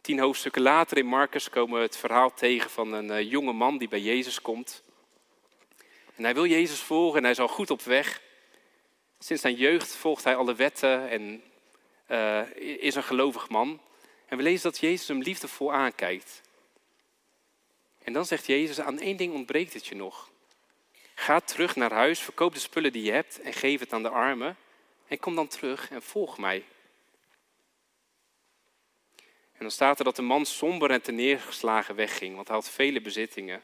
Tien 0.00 0.18
hoofdstukken 0.18 0.62
later 0.62 0.96
in 0.96 1.06
Marcus 1.06 1.50
komen 1.50 1.76
we 1.76 1.82
het 1.82 1.96
verhaal 1.96 2.34
tegen 2.34 2.70
van 2.70 2.92
een 2.92 3.10
eh, 3.10 3.30
jonge 3.30 3.52
man 3.52 3.78
die 3.78 3.88
bij 3.88 4.00
Jezus 4.00 4.42
komt. 4.42 4.82
En 6.14 6.24
hij 6.24 6.34
wil 6.34 6.46
Jezus 6.46 6.80
volgen 6.80 7.16
en 7.16 7.22
hij 7.22 7.32
is 7.32 7.40
al 7.40 7.48
goed 7.48 7.70
op 7.70 7.82
weg. 7.82 8.22
Sinds 9.18 9.42
zijn 9.42 9.54
jeugd 9.54 9.96
volgt 9.96 10.24
hij 10.24 10.36
alle 10.36 10.54
wetten 10.54 11.08
en 11.08 11.42
uh, 12.10 12.56
is 12.56 12.94
een 12.94 13.02
gelovig 13.02 13.48
man. 13.48 13.80
En 14.26 14.36
we 14.36 14.42
lezen 14.42 14.70
dat 14.70 14.80
Jezus 14.80 15.08
hem 15.08 15.22
liefdevol 15.22 15.72
aankijkt. 15.72 16.42
En 18.02 18.12
dan 18.12 18.26
zegt 18.26 18.46
Jezus, 18.46 18.80
aan 18.80 18.98
één 18.98 19.16
ding 19.16 19.34
ontbreekt 19.34 19.72
het 19.72 19.86
je 19.86 19.94
nog. 19.94 20.30
Ga 21.18 21.40
terug 21.40 21.76
naar 21.76 21.92
huis, 21.92 22.20
verkoop 22.20 22.54
de 22.54 22.60
spullen 22.60 22.92
die 22.92 23.02
je 23.02 23.12
hebt 23.12 23.40
en 23.40 23.52
geef 23.52 23.80
het 23.80 23.92
aan 23.92 24.02
de 24.02 24.08
armen. 24.08 24.56
En 25.06 25.18
kom 25.18 25.34
dan 25.34 25.48
terug 25.48 25.90
en 25.90 26.02
volg 26.02 26.38
mij. 26.38 26.64
En 29.52 29.62
dan 29.62 29.70
staat 29.70 29.98
er 29.98 30.04
dat 30.04 30.16
de 30.16 30.22
man 30.22 30.46
somber 30.46 30.90
en 30.90 31.14
neergeslagen 31.14 31.94
wegging, 31.94 32.34
want 32.34 32.46
hij 32.46 32.56
had 32.56 32.70
vele 32.70 33.00
bezittingen. 33.00 33.62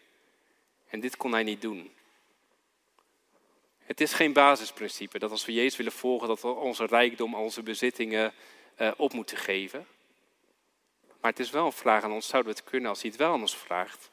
En 0.89 1.01
dit 1.01 1.17
kon 1.17 1.33
hij 1.33 1.43
niet 1.43 1.61
doen. 1.61 1.93
Het 3.79 4.01
is 4.01 4.13
geen 4.13 4.33
basisprincipe 4.33 5.19
dat 5.19 5.31
als 5.31 5.45
we 5.45 5.53
Jezus 5.53 5.77
willen 5.77 5.93
volgen, 5.93 6.29
dat 6.29 6.41
we 6.41 6.49
onze 6.49 6.87
rijkdom, 6.87 7.35
onze 7.35 7.63
bezittingen 7.63 8.33
uh, 8.79 8.91
op 8.97 9.13
moeten 9.13 9.37
geven. 9.37 9.87
Maar 11.21 11.31
het 11.31 11.41
is 11.41 11.51
wel 11.51 11.67
een 11.67 11.73
vraag 11.73 12.03
aan 12.03 12.13
ons, 12.13 12.27
zouden 12.27 12.53
we 12.53 12.59
het 12.59 12.69
kunnen 12.69 12.89
als 12.89 13.01
hij 13.01 13.11
het 13.11 13.19
wel 13.19 13.33
aan 13.33 13.41
ons 13.41 13.57
vraagt? 13.57 14.11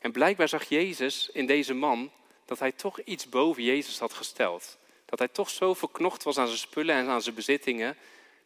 En 0.00 0.12
blijkbaar 0.12 0.48
zag 0.48 0.64
Jezus 0.64 1.30
in 1.32 1.46
deze 1.46 1.74
man 1.74 2.10
dat 2.48 2.58
hij 2.58 2.72
toch 2.72 3.00
iets 3.00 3.28
boven 3.28 3.62
Jezus 3.62 3.98
had 3.98 4.12
gesteld. 4.12 4.78
Dat 5.04 5.18
hij 5.18 5.28
toch 5.28 5.50
zo 5.50 5.74
verknocht 5.74 6.22
was 6.22 6.38
aan 6.38 6.46
zijn 6.46 6.58
spullen 6.58 6.94
en 6.94 7.08
aan 7.08 7.22
zijn 7.22 7.34
bezittingen, 7.34 7.96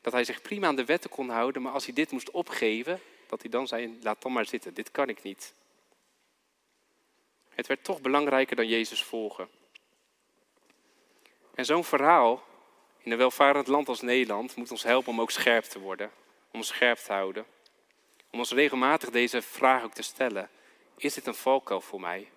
dat 0.01 0.13
hij 0.13 0.25
zich 0.25 0.43
prima 0.43 0.67
aan 0.67 0.77
de 0.77 0.85
wetten 0.85 1.11
kon 1.11 1.29
houden, 1.29 1.63
maar 1.63 1.73
als 1.73 1.85
hij 1.85 1.95
dit 1.95 2.11
moest 2.11 2.31
opgeven, 2.31 3.01
dat 3.27 3.41
hij 3.41 3.51
dan 3.51 3.67
zei, 3.67 3.99
laat 4.03 4.23
dan 4.23 4.33
maar 4.33 4.47
zitten, 4.47 4.75
dit 4.75 4.91
kan 4.91 5.09
ik 5.09 5.23
niet. 5.23 5.55
Het 7.49 7.67
werd 7.67 7.85
toch 7.85 8.01
belangrijker 8.01 8.57
dan 8.57 8.67
Jezus 8.67 9.03
volgen. 9.03 9.49
En 11.55 11.65
zo'n 11.65 11.85
verhaal 11.85 12.45
in 12.99 13.13
een 13.13 13.19
welvarend 13.19 13.67
land 13.67 13.89
als 13.89 14.01
Nederland 14.01 14.57
moet 14.57 14.71
ons 14.71 14.83
helpen 14.83 15.13
om 15.13 15.21
ook 15.21 15.31
scherp 15.31 15.65
te 15.65 15.79
worden. 15.79 16.11
Om 16.53 16.59
ons 16.59 16.69
scherp 16.69 16.99
te 16.99 17.13
houden. 17.13 17.47
Om 18.31 18.39
ons 18.39 18.53
regelmatig 18.53 19.11
deze 19.11 19.43
vraag 19.43 19.85
ook 19.85 19.95
te 19.95 20.03
stellen. 20.03 20.51
Is 20.97 21.15
dit 21.15 21.27
een 21.27 21.35
valkuil 21.35 21.81
voor 21.81 22.01
mij? 22.01 22.29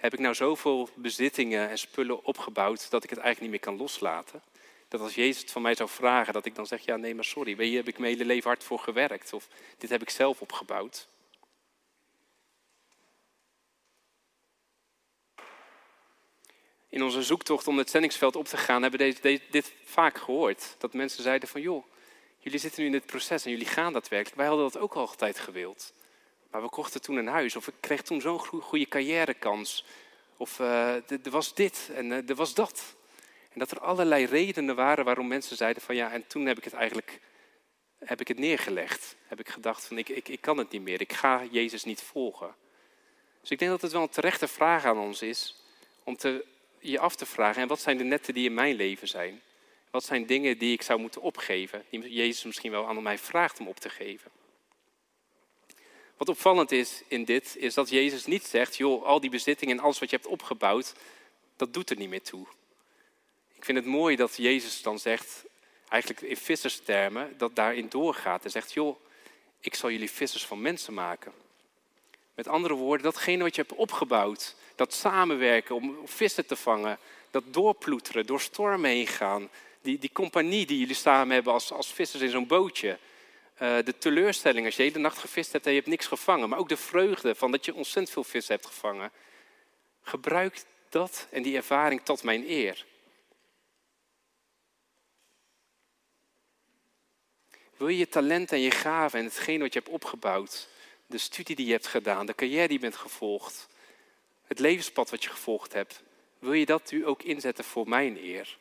Heb 0.00 0.12
ik 0.12 0.18
nou 0.18 0.34
zoveel 0.34 0.88
bezittingen 0.94 1.68
en 1.68 1.78
spullen 1.78 2.24
opgebouwd 2.24 2.90
dat 2.90 3.04
ik 3.04 3.10
het 3.10 3.18
eigenlijk 3.18 3.52
niet 3.52 3.60
meer 3.62 3.74
kan 3.74 3.82
loslaten? 3.82 4.42
Dat 4.88 5.00
als 5.00 5.14
Jezus 5.14 5.42
het 5.42 5.50
van 5.50 5.62
mij 5.62 5.74
zou 5.74 5.88
vragen, 5.88 6.32
dat 6.32 6.46
ik 6.46 6.54
dan 6.54 6.66
zeg, 6.66 6.84
ja 6.84 6.96
nee 6.96 7.14
maar 7.14 7.24
sorry, 7.24 7.62
hier 7.62 7.76
heb 7.76 7.88
ik 7.88 7.98
mijn 7.98 8.12
hele 8.12 8.24
leven 8.24 8.48
hard 8.48 8.64
voor 8.64 8.78
gewerkt. 8.78 9.32
Of 9.32 9.48
dit 9.78 9.90
heb 9.90 10.02
ik 10.02 10.10
zelf 10.10 10.40
opgebouwd. 10.40 11.08
in 16.90 17.02
onze 17.02 17.22
zoektocht 17.22 17.66
om 17.66 17.78
het 17.78 17.90
zendingsveld 17.90 18.36
op 18.36 18.46
te 18.46 18.56
gaan, 18.56 18.82
hebben 18.82 19.00
we 19.00 19.16
deze, 19.20 19.42
dit 19.50 19.72
vaak 19.84 20.18
gehoord. 20.18 20.74
Dat 20.78 20.92
mensen 20.92 21.22
zeiden 21.22 21.48
van, 21.48 21.60
joh, 21.60 21.84
jullie 22.38 22.58
zitten 22.58 22.80
nu 22.80 22.86
in 22.86 22.92
dit 22.92 23.06
proces 23.06 23.44
en 23.44 23.50
jullie 23.50 23.66
gaan 23.66 23.92
daadwerkelijk. 23.92 24.36
Wij 24.36 24.46
hadden 24.46 24.70
dat 24.70 24.82
ook 24.82 24.94
altijd 24.94 25.38
gewild. 25.38 25.92
Maar 26.50 26.62
we 26.62 26.68
kochten 26.68 27.00
toen 27.00 27.16
een 27.16 27.26
huis, 27.26 27.56
of 27.56 27.68
ik 27.68 27.74
kreeg 27.80 28.02
toen 28.02 28.20
zo'n 28.20 28.38
goede 28.38 28.88
carrièrekans. 28.88 29.84
Of 30.36 30.58
er 30.58 31.30
was 31.30 31.54
dit 31.54 31.90
en 31.94 32.28
er 32.28 32.34
was 32.34 32.54
dat. 32.54 32.96
En 33.52 33.58
dat 33.58 33.70
er 33.70 33.80
allerlei 33.80 34.24
redenen 34.24 34.74
waren 34.74 35.04
waarom 35.04 35.28
mensen 35.28 35.56
zeiden 35.56 35.82
van, 35.82 35.96
ja, 35.96 36.12
en 36.12 36.26
toen 36.26 36.46
heb 36.46 36.58
ik 36.58 36.64
het 36.64 36.72
eigenlijk 36.72 37.20
heb 38.04 38.20
ik 38.20 38.28
het 38.28 38.38
neergelegd. 38.38 39.16
Heb 39.26 39.40
ik 39.40 39.48
gedacht 39.48 39.84
van, 39.84 39.98
ik, 39.98 40.08
ik, 40.08 40.28
ik 40.28 40.40
kan 40.40 40.58
het 40.58 40.70
niet 40.70 40.82
meer, 40.82 41.00
ik 41.00 41.12
ga 41.12 41.44
Jezus 41.50 41.84
niet 41.84 42.02
volgen. 42.02 42.54
Dus 43.40 43.50
ik 43.50 43.58
denk 43.58 43.70
dat 43.70 43.82
het 43.82 43.92
wel 43.92 44.02
een 44.02 44.08
terechte 44.08 44.48
vraag 44.48 44.84
aan 44.84 44.98
ons 44.98 45.22
is 45.22 45.56
om 46.04 46.16
te 46.16 46.44
je 46.80 46.98
af 46.98 47.16
te 47.16 47.26
vragen, 47.26 47.62
en 47.62 47.68
wat 47.68 47.80
zijn 47.80 47.96
de 47.96 48.04
netten 48.04 48.34
die 48.34 48.44
in 48.44 48.54
mijn 48.54 48.74
leven 48.74 49.08
zijn? 49.08 49.40
Wat 49.90 50.04
zijn 50.04 50.26
dingen 50.26 50.58
die 50.58 50.72
ik 50.72 50.82
zou 50.82 51.00
moeten 51.00 51.20
opgeven, 51.20 51.84
die 51.90 52.12
Jezus 52.12 52.44
misschien 52.44 52.70
wel 52.70 52.88
aan 52.88 53.02
mij 53.02 53.18
vraagt 53.18 53.60
om 53.60 53.68
op 53.68 53.80
te 53.80 53.90
geven? 53.90 54.30
Wat 56.20 56.28
opvallend 56.28 56.72
is 56.72 57.02
in 57.08 57.24
dit, 57.24 57.56
is 57.56 57.74
dat 57.74 57.88
Jezus 57.88 58.26
niet 58.26 58.44
zegt, 58.44 58.76
joh, 58.76 59.04
al 59.04 59.20
die 59.20 59.30
bezittingen 59.30 59.76
en 59.76 59.82
alles 59.82 59.98
wat 59.98 60.10
je 60.10 60.16
hebt 60.16 60.28
opgebouwd, 60.28 60.92
dat 61.56 61.74
doet 61.74 61.90
er 61.90 61.96
niet 61.96 62.08
meer 62.08 62.22
toe. 62.22 62.46
Ik 63.54 63.64
vind 63.64 63.78
het 63.78 63.86
mooi 63.86 64.16
dat 64.16 64.36
Jezus 64.36 64.82
dan 64.82 64.98
zegt, 64.98 65.44
eigenlijk 65.88 66.22
in 66.22 66.36
visserstermen, 66.36 67.34
dat 67.38 67.56
daarin 67.56 67.88
doorgaat. 67.88 68.44
En 68.44 68.50
zegt, 68.50 68.72
joh, 68.72 68.96
ik 69.60 69.74
zal 69.74 69.90
jullie 69.90 70.10
vissers 70.10 70.46
van 70.46 70.60
mensen 70.60 70.94
maken. 70.94 71.32
Met 72.34 72.48
andere 72.48 72.74
woorden, 72.74 73.04
datgene 73.04 73.42
wat 73.42 73.54
je 73.54 73.62
hebt 73.62 73.74
opgebouwd, 73.74 74.54
dat 74.74 74.94
samenwerken 74.94 75.74
om 75.74 75.98
vissen 76.04 76.46
te 76.46 76.56
vangen, 76.56 76.98
dat 77.30 77.44
doorploeteren, 77.46 78.26
door 78.26 78.40
stormen 78.40 78.90
heen 78.90 79.06
gaan, 79.06 79.48
die, 79.82 79.98
die 79.98 80.12
compagnie 80.12 80.66
die 80.66 80.78
jullie 80.78 80.94
samen 80.94 81.34
hebben 81.34 81.52
als, 81.52 81.72
als 81.72 81.92
vissers 81.92 82.22
in 82.22 82.30
zo'n 82.30 82.46
bootje, 82.46 82.98
uh, 83.62 83.78
de 83.84 83.98
teleurstelling 83.98 84.66
als 84.66 84.76
je 84.76 84.82
de 84.82 84.88
hele 84.88 85.02
nacht 85.02 85.18
gevist 85.18 85.52
hebt 85.52 85.64
en 85.64 85.70
je 85.70 85.76
hebt 85.76 85.90
niks 85.90 86.06
gevangen, 86.06 86.48
maar 86.48 86.58
ook 86.58 86.68
de 86.68 86.76
vreugde 86.76 87.34
van 87.34 87.50
dat 87.50 87.64
je 87.64 87.74
ontzettend 87.74 88.10
veel 88.10 88.24
vis 88.24 88.48
hebt 88.48 88.66
gevangen. 88.66 89.12
Gebruik 90.02 90.62
dat 90.88 91.26
en 91.30 91.42
die 91.42 91.56
ervaring 91.56 92.00
tot 92.04 92.22
mijn 92.22 92.50
eer. 92.50 92.86
Wil 97.76 97.88
je 97.88 97.98
je 97.98 98.08
talent 98.08 98.52
en 98.52 98.60
je 98.60 98.70
gaven 98.70 99.18
en 99.18 99.24
hetgeen 99.24 99.60
wat 99.60 99.72
je 99.72 99.78
hebt 99.78 99.92
opgebouwd, 99.92 100.68
de 101.06 101.18
studie 101.18 101.56
die 101.56 101.66
je 101.66 101.72
hebt 101.72 101.86
gedaan, 101.86 102.26
de 102.26 102.34
carrière 102.34 102.66
die 102.66 102.76
je 102.76 102.82
bent 102.82 102.96
gevolgd, 102.96 103.68
het 104.46 104.58
levenspad 104.58 105.10
wat 105.10 105.24
je 105.24 105.30
gevolgd 105.30 105.72
hebt, 105.72 106.02
wil 106.38 106.52
je 106.52 106.66
dat 106.66 106.90
u 106.90 107.06
ook 107.06 107.22
inzetten 107.22 107.64
voor 107.64 107.88
mijn 107.88 108.16
eer? 108.16 108.58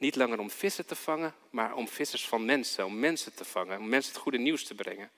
Niet 0.00 0.16
langer 0.16 0.38
om 0.38 0.50
vissen 0.50 0.86
te 0.86 0.94
vangen, 0.94 1.34
maar 1.50 1.74
om 1.74 1.88
vissers 1.88 2.28
van 2.28 2.44
mensen, 2.44 2.84
om 2.84 2.98
mensen 2.98 3.34
te 3.34 3.44
vangen, 3.44 3.78
om 3.78 3.88
mensen 3.88 4.12
het 4.12 4.22
goede 4.22 4.38
nieuws 4.38 4.64
te 4.64 4.74
brengen. 4.74 5.10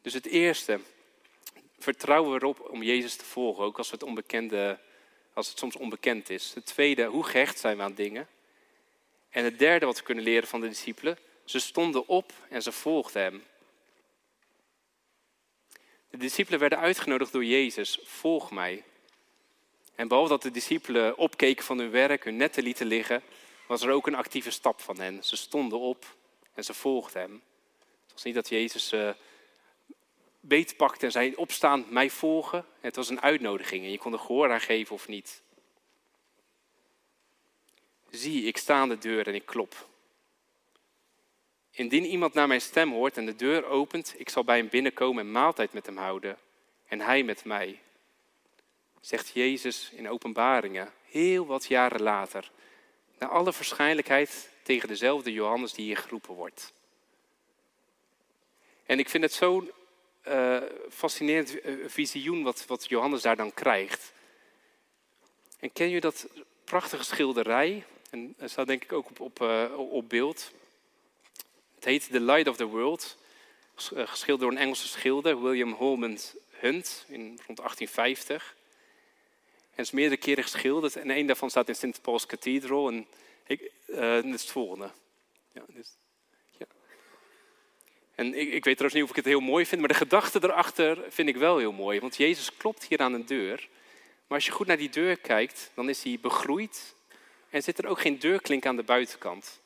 Dus 0.00 0.12
het 0.12 0.26
eerste, 0.26 0.80
vertrouwen 1.78 2.34
erop 2.34 2.70
om 2.70 2.82
Jezus 2.82 3.16
te 3.16 3.24
volgen, 3.24 3.64
ook 3.64 3.78
als 3.78 3.90
het, 3.90 4.02
onbekende, 4.02 4.78
als 5.32 5.48
het 5.48 5.58
soms 5.58 5.76
onbekend 5.76 6.30
is. 6.30 6.54
Het 6.54 6.66
tweede, 6.66 7.04
hoe 7.04 7.24
gehecht 7.24 7.58
zijn 7.58 7.76
we 7.76 7.82
aan 7.82 7.94
dingen? 7.94 8.28
En 9.30 9.44
het 9.44 9.58
derde 9.58 9.86
wat 9.86 9.98
we 9.98 10.04
kunnen 10.04 10.24
leren 10.24 10.48
van 10.48 10.60
de 10.60 10.68
discipelen, 10.68 11.18
ze 11.44 11.58
stonden 11.58 12.08
op 12.08 12.32
en 12.48 12.62
ze 12.62 12.72
volgden 12.72 13.22
hem. 13.22 13.44
De 16.10 16.16
discipelen 16.16 16.60
werden 16.60 16.78
uitgenodigd 16.78 17.32
door 17.32 17.44
Jezus, 17.44 17.98
volg 18.02 18.50
mij. 18.50 18.84
En 19.94 20.08
behalve 20.08 20.30
dat 20.30 20.42
de 20.42 20.50
discipelen 20.50 21.16
opkeken 21.16 21.64
van 21.64 21.78
hun 21.78 21.90
werk, 21.90 22.24
hun 22.24 22.36
netten 22.36 22.62
lieten 22.62 22.86
liggen, 22.86 23.22
was 23.66 23.82
er 23.82 23.90
ook 23.90 24.06
een 24.06 24.14
actieve 24.14 24.50
stap 24.50 24.80
van 24.80 25.00
hen. 25.00 25.24
Ze 25.24 25.36
stonden 25.36 25.78
op 25.78 26.16
en 26.54 26.64
ze 26.64 26.74
volgden 26.74 27.22
hem. 27.22 27.42
Het 28.02 28.12
was 28.12 28.22
niet 28.22 28.34
dat 28.34 28.48
Jezus 28.48 28.88
ze 28.88 28.96
uh, 28.96 29.94
beet 30.40 30.76
en 30.98 31.12
zei, 31.12 31.34
opstaan, 31.34 31.86
mij 31.88 32.10
volgen. 32.10 32.64
Het 32.80 32.96
was 32.96 33.08
een 33.08 33.20
uitnodiging 33.20 33.84
en 33.84 33.90
je 33.90 33.98
kon 33.98 34.12
er 34.12 34.18
gehoor 34.18 34.52
aan 34.52 34.60
geven 34.60 34.94
of 34.94 35.08
niet. 35.08 35.42
Zie, 38.10 38.44
ik 38.44 38.56
sta 38.56 38.74
aan 38.74 38.88
de 38.88 38.98
deur 38.98 39.26
en 39.26 39.34
ik 39.34 39.46
klop. 39.46 39.88
Indien 41.70 42.04
iemand 42.04 42.34
naar 42.34 42.46
mijn 42.46 42.60
stem 42.60 42.92
hoort 42.92 43.16
en 43.16 43.26
de 43.26 43.36
deur 43.36 43.64
opent, 43.64 44.14
ik 44.16 44.28
zal 44.28 44.44
bij 44.44 44.56
hem 44.56 44.68
binnenkomen 44.68 45.24
en 45.24 45.32
maaltijd 45.32 45.72
met 45.72 45.86
hem 45.86 45.96
houden. 45.96 46.38
En 46.86 47.00
hij 47.00 47.22
met 47.22 47.44
mij. 47.44 47.80
Zegt 49.02 49.28
Jezus 49.28 49.90
in 49.94 50.08
openbaringen, 50.08 50.92
heel 51.04 51.46
wat 51.46 51.66
jaren 51.66 52.02
later. 52.02 52.50
Naar 53.18 53.28
alle 53.28 53.52
waarschijnlijkheid 53.52 54.50
tegen 54.62 54.88
dezelfde 54.88 55.32
Johannes 55.32 55.72
die 55.72 55.84
hier 55.84 55.96
geroepen 55.96 56.34
wordt. 56.34 56.72
En 58.86 58.98
ik 58.98 59.08
vind 59.08 59.22
het 59.22 59.32
zo'n 59.32 59.70
uh, 60.28 60.62
fascinerend 60.90 61.60
eh, 61.60 61.74
visioen 61.86 62.42
wat, 62.42 62.66
wat 62.66 62.88
Johannes 62.88 63.22
daar 63.22 63.36
dan 63.36 63.54
krijgt. 63.54 64.12
En 65.58 65.72
ken 65.72 65.88
je 65.88 66.00
dat 66.00 66.26
prachtige 66.64 67.04
schilderij? 67.04 67.84
En 68.10 68.34
dat 68.36 68.50
staat 68.50 68.66
denk 68.66 68.82
ik 68.82 68.92
ook 68.92 69.08
op, 69.08 69.20
op, 69.20 69.40
uh, 69.40 69.78
op 69.78 70.08
beeld. 70.08 70.52
Het 71.74 71.84
heet 71.84 72.10
The 72.10 72.20
Light 72.20 72.48
of 72.48 72.56
the 72.56 72.66
World. 72.66 73.16
Geschilderd 73.74 74.40
door 74.40 74.50
een 74.50 74.64
Engelse 74.66 74.88
schilder, 74.88 75.42
William 75.42 75.72
Holman 75.72 76.18
Hunt, 76.50 77.04
in 77.08 77.20
rond 77.46 77.58
1850. 77.58 78.54
Is 79.82 79.90
meerdere 79.90 80.20
keren 80.20 80.42
geschilderd. 80.42 80.96
En 80.96 81.10
een 81.10 81.26
daarvan 81.26 81.50
staat 81.50 81.68
in 81.68 81.74
St. 81.74 82.02
Paul's 82.02 82.26
Cathedral. 82.26 82.88
En 82.88 83.06
ik, 83.46 83.58
dit 83.86 84.24
is 84.24 84.40
het 84.40 84.50
volgende. 84.50 84.90
Ja, 85.52 85.62
dus, 85.68 85.96
ja. 86.58 86.66
En 88.14 88.26
ik, 88.26 88.52
ik 88.52 88.64
weet 88.64 88.76
trouwens 88.76 88.94
niet 88.94 89.02
of 89.02 89.10
ik 89.10 89.16
het 89.16 89.24
heel 89.24 89.40
mooi 89.40 89.66
vind, 89.66 89.80
maar 89.80 89.90
de 89.90 89.94
gedachte 89.94 90.38
erachter 90.42 91.04
vind 91.08 91.28
ik 91.28 91.36
wel 91.36 91.58
heel 91.58 91.72
mooi. 91.72 92.00
Want 92.00 92.16
Jezus 92.16 92.56
klopt 92.56 92.84
hier 92.84 92.98
aan 92.98 93.12
een 93.12 93.26
deur. 93.26 93.68
Maar 94.26 94.38
als 94.38 94.46
je 94.46 94.52
goed 94.52 94.66
naar 94.66 94.76
die 94.76 94.90
deur 94.90 95.16
kijkt, 95.16 95.70
dan 95.74 95.88
is 95.88 96.02
die 96.02 96.18
begroeid. 96.18 96.94
En 97.50 97.62
zit 97.62 97.78
er 97.78 97.86
ook 97.86 98.00
geen 98.00 98.18
deurklink 98.18 98.66
aan 98.66 98.76
de 98.76 98.82
buitenkant. 98.82 99.60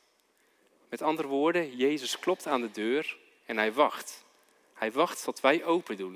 Met 0.89 1.01
andere 1.01 1.27
woorden, 1.27 1.75
Jezus 1.75 2.19
klopt 2.19 2.47
aan 2.47 2.61
de 2.61 2.71
deur 2.71 3.17
en 3.45 3.57
hij 3.57 3.73
wacht. 3.73 4.25
Hij 4.73 4.91
wacht 4.91 5.23
tot 5.23 5.39
wij 5.39 5.65
open 5.65 5.97
doen. 5.97 6.15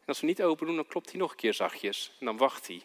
En 0.00 0.06
als 0.06 0.20
we 0.20 0.26
niet 0.26 0.42
open 0.42 0.66
doen, 0.66 0.76
dan 0.76 0.86
klopt 0.86 1.10
hij 1.10 1.20
nog 1.20 1.30
een 1.30 1.36
keer 1.36 1.54
zachtjes. 1.54 2.12
En 2.18 2.26
dan 2.26 2.36
wacht 2.36 2.66
hij. 2.66 2.82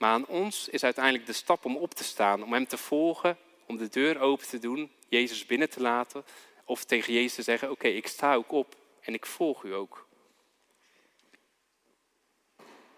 Maar 0.00 0.12
aan 0.12 0.26
ons 0.26 0.68
is 0.68 0.84
uiteindelijk 0.84 1.26
de 1.26 1.32
stap 1.32 1.64
om 1.64 1.76
op 1.76 1.94
te 1.94 2.04
staan, 2.04 2.42
om 2.42 2.52
Hem 2.52 2.66
te 2.66 2.76
volgen, 2.76 3.38
om 3.66 3.76
de 3.76 3.88
deur 3.88 4.20
open 4.20 4.48
te 4.48 4.58
doen, 4.58 4.90
Jezus 5.08 5.46
binnen 5.46 5.70
te 5.70 5.80
laten. 5.80 6.24
Of 6.64 6.84
tegen 6.84 7.12
Jezus 7.12 7.34
te 7.34 7.42
zeggen, 7.42 7.70
oké, 7.70 7.88
ik 7.88 8.06
sta 8.06 8.34
ook 8.34 8.52
op 8.52 8.76
en 9.00 9.14
ik 9.14 9.26
volg 9.26 9.62
u 9.64 9.74
ook. 9.74 10.08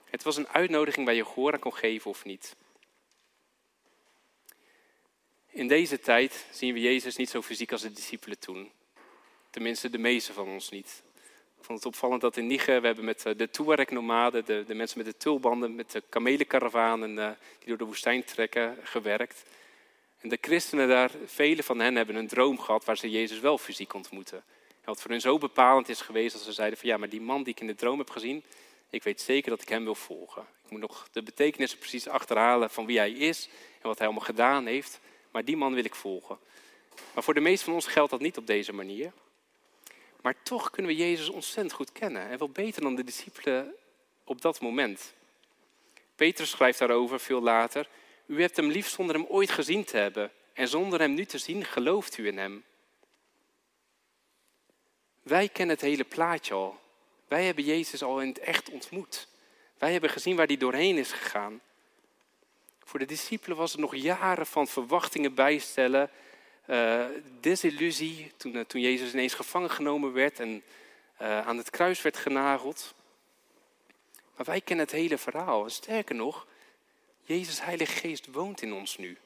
Het 0.05 0.23
was 0.23 0.37
een 0.37 0.49
uitnodiging 0.49 1.07
waar 1.07 1.15
je 1.15 1.25
gehoor 1.25 1.53
aan 1.53 1.59
kon 1.59 1.75
geven 1.75 2.11
of 2.11 2.25
niet. 2.25 2.57
In 5.47 5.69
deze 5.69 5.99
tijd 5.99 6.47
zien 6.51 6.75
we 6.75 6.81
Jezus 6.81 7.17
niet 7.17 7.31
zo 7.31 7.43
fysiek 7.43 7.73
als 7.73 7.83
de 7.83 7.93
discipelen 7.93 8.39
toen. 8.39 8.73
Tenminste, 9.51 9.91
de 9.91 9.99
meeste 9.99 10.33
van 10.33 10.49
ons 10.49 10.69
niet. 10.69 11.03
Ik 11.63 11.69
vond 11.69 11.85
het 11.85 11.93
opvallend 11.93 12.21
dat 12.21 12.37
in 12.37 12.47
Niger, 12.47 12.81
we 12.81 12.87
hebben 12.87 13.05
met 13.05 13.27
eh, 13.27 13.33
de 13.37 13.51
Tuareg-nomaden, 13.51 14.45
de, 14.45 14.65
de, 14.67 14.75
mensen 14.75 14.99
met 14.99 15.07
de 15.07 15.17
tulbanden, 15.17 15.75
met 15.75 15.91
de 15.91 16.03
kamelenkaravanen 16.09 17.11
uh, 17.11 17.29
die 17.59 17.69
door 17.69 17.77
de 17.77 17.85
woestijn 17.85 18.25
trekken, 18.25 18.77
gewerkt. 18.83 19.43
En 20.21 20.29
de 20.29 20.39
christenen 20.41 20.89
daar, 20.89 21.11
vele 21.27 21.63
van 21.63 21.79
hen 21.79 21.95
hebben 21.95 22.17
een 22.17 22.27
droom 22.27 22.59
gehad 22.59 22.85
waar 22.85 22.97
ze 22.97 23.11
Jezus 23.11 23.41
wel 23.41 23.59
fysiek 23.59 23.95
ontmoeten. 23.95 24.37
En 24.69 24.85
wat 24.85 25.03
voor 25.03 25.11
hen 25.11 25.21
zo 25.21 25.39
bepalend 25.39 25.89
is 25.89 26.01
geweest 26.01 26.35
als 26.35 26.45
ze 26.45 26.53
zeiden 26.53 26.79
van 26.79 26.89
ja, 26.89 26.97
maar 26.97 27.09
die 27.09 27.21
man 27.21 27.43
die 27.43 27.53
ik 27.53 27.61
in 27.61 27.67
de 27.67 27.75
droom 27.75 27.99
heb 27.99 28.11
gezien, 28.11 28.43
ik 28.91 29.03
weet 29.03 29.21
zeker 29.21 29.51
dat 29.51 29.63
ik 29.63 29.69
hem 29.69 29.85
wil 29.85 29.95
volgen. 29.95 30.43
Ik 30.65 30.71
moet 30.71 30.81
nog 30.81 31.09
de 31.13 31.23
betekenissen 31.23 31.79
precies 31.79 32.09
achterhalen 32.09 32.71
van 32.71 32.87
wie 32.87 32.99
hij 32.99 33.11
is 33.11 33.49
en 33.81 33.89
wat 33.89 33.99
hij 33.99 34.07
allemaal 34.07 34.27
gedaan 34.27 34.67
heeft, 34.67 35.01
maar 35.31 35.45
die 35.45 35.57
man 35.57 35.75
wil 35.75 35.85
ik 35.85 35.95
volgen. 35.95 36.39
Maar 37.15 37.23
voor 37.23 37.35
de 37.35 37.41
meesten 37.41 37.65
van 37.65 37.75
ons 37.75 37.87
geldt 37.87 38.11
dat 38.11 38.21
niet 38.21 38.37
op 38.37 38.47
deze 38.47 38.73
manier. 38.73 39.13
Maar 40.23 40.43
toch 40.43 40.71
kunnen 40.71 40.93
we 40.93 40.99
Jezus 40.99 41.29
ontzettend 41.29 41.73
goed 41.73 41.93
kennen. 41.93 42.29
En 42.29 42.39
wel 42.39 42.51
beter 42.51 42.83
dan 42.83 42.95
de 42.95 43.05
discipelen 43.05 43.75
op 44.25 44.41
dat 44.41 44.61
moment. 44.61 45.15
Petrus 46.15 46.51
schrijft 46.51 46.79
daarover 46.79 47.21
veel 47.21 47.41
later. 47.41 47.89
U 48.27 48.41
hebt 48.41 48.57
hem 48.57 48.71
lief 48.71 48.89
zonder 48.89 49.17
hem 49.17 49.27
ooit 49.29 49.51
gezien 49.51 49.85
te 49.85 49.97
hebben. 49.97 50.33
En 50.53 50.69
zonder 50.69 51.01
hem 51.01 51.15
nu 51.15 51.25
te 51.25 51.39
zien, 51.39 51.65
gelooft 51.65 52.19
u 52.19 52.27
in 52.27 52.39
hem. 52.39 52.65
Wij 55.23 55.49
kennen 55.49 55.75
het 55.75 55.85
hele 55.85 56.05
plaatje 56.05 56.55
al. 56.55 56.81
Wij 57.29 57.45
hebben 57.45 57.65
Jezus 57.65 58.03
al 58.03 58.21
in 58.21 58.29
het 58.29 58.39
echt 58.39 58.71
ontmoet. 58.71 59.29
Wij 59.79 59.93
hebben 59.93 60.11
gezien 60.11 60.37
waar 60.37 60.47
hij 60.47 60.57
doorheen 60.57 60.99
is 60.99 61.13
gegaan. 61.13 61.61
Voor 62.85 62.99
de 62.99 63.05
discipelen 63.05 63.57
was 63.57 63.73
het 63.73 63.81
nog 63.81 63.95
jaren 63.95 64.47
van 64.47 64.67
verwachtingen 64.67 65.35
bijstellen 65.35 66.11
uh, 66.67 67.07
desillusie 67.41 68.33
toen, 68.37 68.57
uh, 68.57 68.65
toen 68.65 68.81
Jezus 68.81 69.13
ineens 69.13 69.35
gevangen 69.35 69.71
genomen 69.71 70.13
werd 70.13 70.41
en 70.41 70.63
uh, 71.23 71.47
aan 71.47 71.57
het 71.57 71.71
kruis 71.71 72.03
werd 72.03 72.17
genageld. 72.17 72.95
Maar 74.37 74.47
wij 74.47 74.61
kennen 74.61 74.85
het 74.85 74.95
hele 74.95 75.19
verhaal. 75.19 75.71
sterker 75.71 76.15
nog, 76.15 76.47
Jezus 77.25 77.61
Heilige 77.61 77.93
Geest 77.93 78.27
woont 78.27 78.63
in 78.63 78.73
ons 78.73 78.97
nu. 78.97 79.19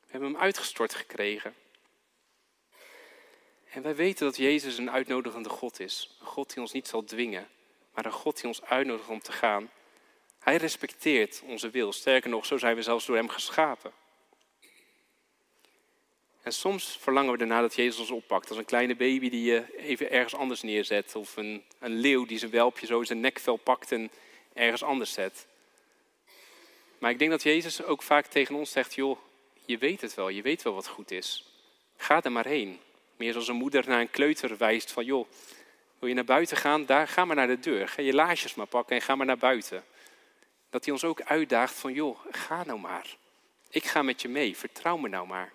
We 0.00 0.10
hebben 0.10 0.32
hem 0.32 0.40
uitgestort 0.40 0.94
gekregen. 0.94 1.54
En 3.70 3.82
wij 3.82 3.94
weten 3.94 4.26
dat 4.26 4.36
Jezus 4.36 4.78
een 4.78 4.90
uitnodigende 4.90 5.48
God 5.48 5.80
is. 5.80 6.16
Een 6.20 6.26
God 6.26 6.52
die 6.52 6.60
ons 6.60 6.72
niet 6.72 6.88
zal 6.88 7.04
dwingen, 7.04 7.48
maar 7.94 8.04
een 8.04 8.12
God 8.12 8.36
die 8.36 8.46
ons 8.46 8.62
uitnodigt 8.62 9.08
om 9.08 9.20
te 9.20 9.32
gaan. 9.32 9.70
Hij 10.38 10.56
respecteert 10.56 11.42
onze 11.44 11.70
wil. 11.70 11.92
Sterker 11.92 12.30
nog, 12.30 12.46
zo 12.46 12.58
zijn 12.58 12.76
we 12.76 12.82
zelfs 12.82 13.06
door 13.06 13.16
hem 13.16 13.28
geschapen. 13.28 13.92
En 16.44 16.52
soms 16.52 16.98
verlangen 17.00 17.32
we 17.32 17.38
ernaar 17.38 17.60
dat 17.60 17.74
Jezus 17.74 18.00
ons 18.00 18.10
oppakt. 18.10 18.48
Als 18.48 18.58
een 18.58 18.64
kleine 18.64 18.96
baby 18.96 19.30
die 19.30 19.44
je 19.44 19.76
even 19.76 20.10
ergens 20.10 20.34
anders 20.34 20.62
neerzet. 20.62 21.16
Of 21.16 21.36
een, 21.36 21.62
een 21.78 21.94
leeuw 21.94 22.26
die 22.26 22.38
zijn 22.38 22.50
welpje 22.50 22.86
zo 22.86 23.00
in 23.00 23.06
zijn 23.06 23.20
nekvel 23.20 23.56
pakt 23.56 23.92
en 23.92 24.10
ergens 24.52 24.82
anders 24.82 25.12
zet. 25.12 25.46
Maar 26.98 27.10
ik 27.10 27.18
denk 27.18 27.30
dat 27.30 27.42
Jezus 27.42 27.84
ook 27.84 28.02
vaak 28.02 28.26
tegen 28.26 28.54
ons 28.54 28.70
zegt: 28.70 28.94
joh, 28.94 29.18
je 29.64 29.78
weet 29.78 30.00
het 30.00 30.14
wel, 30.14 30.28
je 30.28 30.42
weet 30.42 30.62
wel 30.62 30.74
wat 30.74 30.86
goed 30.86 31.10
is. 31.10 31.44
Ga 31.96 32.22
er 32.22 32.32
maar 32.32 32.46
heen. 32.46 32.78
Meer 33.16 33.32
zoals 33.32 33.48
een 33.48 33.56
moeder 33.56 33.88
naar 33.88 34.00
een 34.00 34.10
kleuter 34.10 34.56
wijst 34.56 34.92
van 34.92 35.04
joh, 35.04 35.28
wil 35.98 36.08
je 36.08 36.14
naar 36.14 36.24
buiten 36.24 36.56
gaan? 36.56 36.86
Daar, 36.86 37.08
ga 37.08 37.24
maar 37.24 37.36
naar 37.36 37.46
de 37.46 37.60
deur. 37.60 37.88
Ga 37.88 38.02
je 38.02 38.14
laarsjes 38.14 38.54
maar 38.54 38.66
pakken 38.66 38.96
en 38.96 39.02
ga 39.02 39.14
maar 39.14 39.26
naar 39.26 39.38
buiten. 39.38 39.84
Dat 40.70 40.84
hij 40.84 40.92
ons 40.92 41.04
ook 41.04 41.22
uitdaagt 41.22 41.74
van, 41.74 41.92
joh, 41.92 42.18
ga 42.30 42.64
nou 42.64 42.78
maar. 42.78 43.16
Ik 43.70 43.84
ga 43.84 44.02
met 44.02 44.22
je 44.22 44.28
mee, 44.28 44.56
vertrouw 44.56 44.96
me 44.96 45.08
nou 45.08 45.26
maar. 45.26 45.52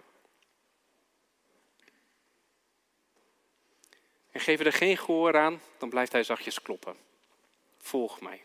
En 4.40 4.46
geven 4.46 4.66
er 4.66 4.74
geen 4.74 4.98
gehoor 4.98 5.38
aan, 5.38 5.62
dan 5.78 5.90
blijft 5.90 6.12
hij 6.12 6.24
zachtjes 6.24 6.62
kloppen. 6.62 6.96
Volg 7.78 8.22
mij. 8.22 8.42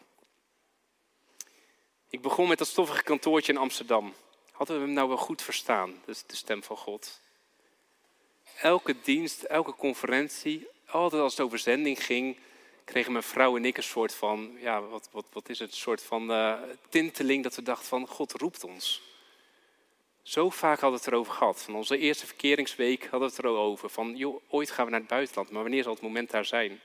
Ik 2.11 2.23
begon 2.23 2.49
met 2.49 2.59
dat 2.59 2.67
stoffige 2.67 3.03
kantoortje 3.03 3.53
in 3.53 3.59
Amsterdam. 3.59 4.15
Hadden 4.53 4.77
we 4.77 4.83
hem 4.83 4.93
nou 4.93 5.09
wel 5.09 5.17
goed 5.17 5.43
verstaan, 5.43 6.03
dus 6.05 6.23
de 6.27 6.37
stem 6.37 6.63
van 6.63 6.77
God? 6.77 7.21
Elke 8.61 9.01
dienst, 9.03 9.43
elke 9.43 9.75
conferentie, 9.75 10.67
altijd 10.87 11.23
als 11.23 11.37
het 11.37 11.47
over 11.47 11.59
zending 11.59 12.05
ging, 12.05 12.39
kregen 12.85 13.13
mijn 13.13 13.25
vrouw 13.25 13.57
en 13.57 13.65
ik 13.65 13.77
een 13.77 13.83
soort 13.83 14.15
van, 14.15 14.57
ja, 14.61 14.81
wat, 14.81 15.09
wat, 15.13 15.27
wat 15.33 15.49
is 15.49 15.59
het, 15.59 15.71
een 15.71 15.77
soort 15.77 16.03
van 16.03 16.31
uh, 16.31 16.63
tinteling 16.89 17.43
dat 17.43 17.55
we 17.55 17.63
dachten 17.63 17.89
van, 17.89 18.07
God 18.09 18.33
roept 18.33 18.65
ons. 18.65 19.03
Zo 20.25 20.51
vaak 20.51 20.81
hadden 20.81 20.99
we 20.99 21.05
het 21.05 21.15
erover 21.15 21.33
gehad. 21.33 21.63
Van 21.63 21.75
onze 21.75 21.99
eerste 21.99 22.27
verkeringsweek 22.27 23.03
hadden 23.03 23.29
we 23.29 23.35
het 23.37 23.45
erover. 23.45 23.91
Van, 23.91 24.17
joh, 24.17 24.43
ooit 24.49 24.71
gaan 24.71 24.85
we 24.85 24.91
naar 24.91 25.01
het 25.01 25.09
buitenland, 25.09 25.51
maar 25.51 25.63
wanneer 25.63 25.83
zal 25.83 25.93
het 25.93 26.03
moment 26.03 26.31
daar 26.31 26.45
zijn? 26.45 26.81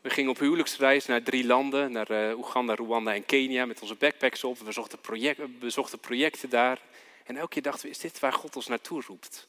We 0.00 0.10
gingen 0.10 0.30
op 0.30 0.38
huwelijksreis 0.38 1.06
naar 1.06 1.22
drie 1.22 1.46
landen, 1.46 1.92
naar 1.92 2.10
uh, 2.10 2.38
Oeganda, 2.38 2.74
Rwanda 2.74 3.14
en 3.14 3.26
Kenia, 3.26 3.66
met 3.66 3.80
onze 3.80 3.94
backpacks 3.94 4.44
op. 4.44 4.58
We 4.58 4.72
zochten, 4.72 5.00
project, 5.00 5.58
bezochten 5.58 5.98
projecten 5.98 6.50
daar. 6.50 6.80
En 7.24 7.36
elke 7.36 7.48
keer 7.48 7.62
dachten 7.62 7.84
we, 7.84 7.90
is 7.90 7.98
dit 7.98 8.18
waar 8.18 8.32
God 8.32 8.56
ons 8.56 8.66
naartoe 8.66 9.02
roept? 9.06 9.48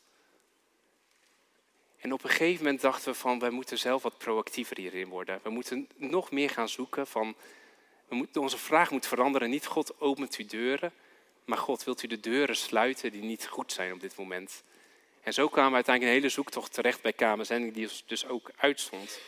En 1.99 2.13
op 2.13 2.23
een 2.23 2.29
gegeven 2.29 2.63
moment 2.63 2.81
dachten 2.81 3.11
we 3.11 3.17
van, 3.17 3.39
wij 3.39 3.49
moeten 3.49 3.77
zelf 3.77 4.03
wat 4.03 4.17
proactiever 4.17 4.77
hierin 4.77 5.07
worden. 5.07 5.39
We 5.43 5.49
moeten 5.49 5.89
nog 5.95 6.31
meer 6.31 6.49
gaan 6.49 6.69
zoeken 6.69 7.07
van, 7.07 7.35
we 8.07 8.15
moeten, 8.15 8.41
onze 8.41 8.57
vraag 8.57 8.91
moet 8.91 9.07
veranderen. 9.07 9.49
Niet 9.49 9.65
God 9.65 9.99
opent 9.99 10.37
u 10.37 10.45
deuren, 10.45 10.91
maar 11.45 11.57
God 11.57 11.83
wilt 11.83 12.03
u 12.03 12.07
de 12.07 12.19
deuren 12.19 12.55
sluiten 12.55 13.11
die 13.11 13.23
niet 13.23 13.47
goed 13.47 13.71
zijn 13.71 13.93
op 13.93 14.01
dit 14.01 14.15
moment. 14.17 14.63
En 15.21 15.33
zo 15.33 15.47
kwamen 15.47 15.69
we 15.69 15.75
uiteindelijk 15.75 16.15
een 16.15 16.21
hele 16.21 16.33
zoektocht 16.33 16.73
terecht 16.73 17.01
bij 17.01 17.13
KMSN, 17.13 17.71
die 17.73 17.89
dus 18.05 18.27
ook 18.27 18.51
uitstond. 18.55 19.19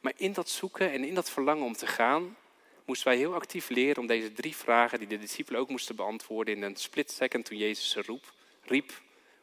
Maar 0.00 0.12
in 0.16 0.32
dat 0.32 0.48
zoeken 0.48 0.92
en 0.92 1.04
in 1.04 1.14
dat 1.14 1.30
verlangen 1.30 1.64
om 1.64 1.76
te 1.76 1.86
gaan, 1.86 2.36
moesten 2.84 3.08
wij 3.08 3.16
heel 3.16 3.34
actief 3.34 3.68
leren 3.68 4.00
om 4.02 4.06
deze 4.06 4.32
drie 4.32 4.56
vragen, 4.56 4.98
die 4.98 5.08
de 5.08 5.18
discipelen 5.18 5.60
ook 5.60 5.68
moesten 5.68 5.96
beantwoorden 5.96 6.54
in 6.54 6.62
een 6.62 6.76
split 6.76 7.10
second 7.10 7.44
toen 7.44 7.58
Jezus 7.58 7.90
ze 7.90 8.02
roep, 8.02 8.32
riep, 8.64 9.00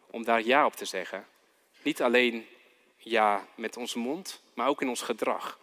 om 0.10 0.24
daar 0.24 0.44
ja 0.44 0.66
op 0.66 0.76
te 0.76 0.86
zeggen. 0.86 1.26
Niet 1.82 2.02
alleen 2.02 2.48
ja 2.98 3.48
met 3.56 3.78
onze 3.78 4.00
mond, 4.00 4.42
maar 4.54 4.68
ook 4.68 4.82
in 4.82 4.90
ons 4.90 5.02
gedrag. 5.02 5.60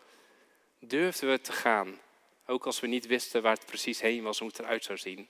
Durfden 0.79 1.31
we 1.31 1.41
te 1.41 1.53
gaan, 1.53 1.99
ook 2.47 2.67
als 2.67 2.81
we 2.81 2.87
niet 2.87 3.07
wisten 3.07 3.43
waar 3.43 3.55
het 3.55 3.67
precies 3.67 4.01
heen 4.01 4.23
was 4.23 4.39
hoe 4.39 4.49
het 4.49 4.59
eruit 4.59 4.85
zou 4.85 4.99
zien. 4.99 5.29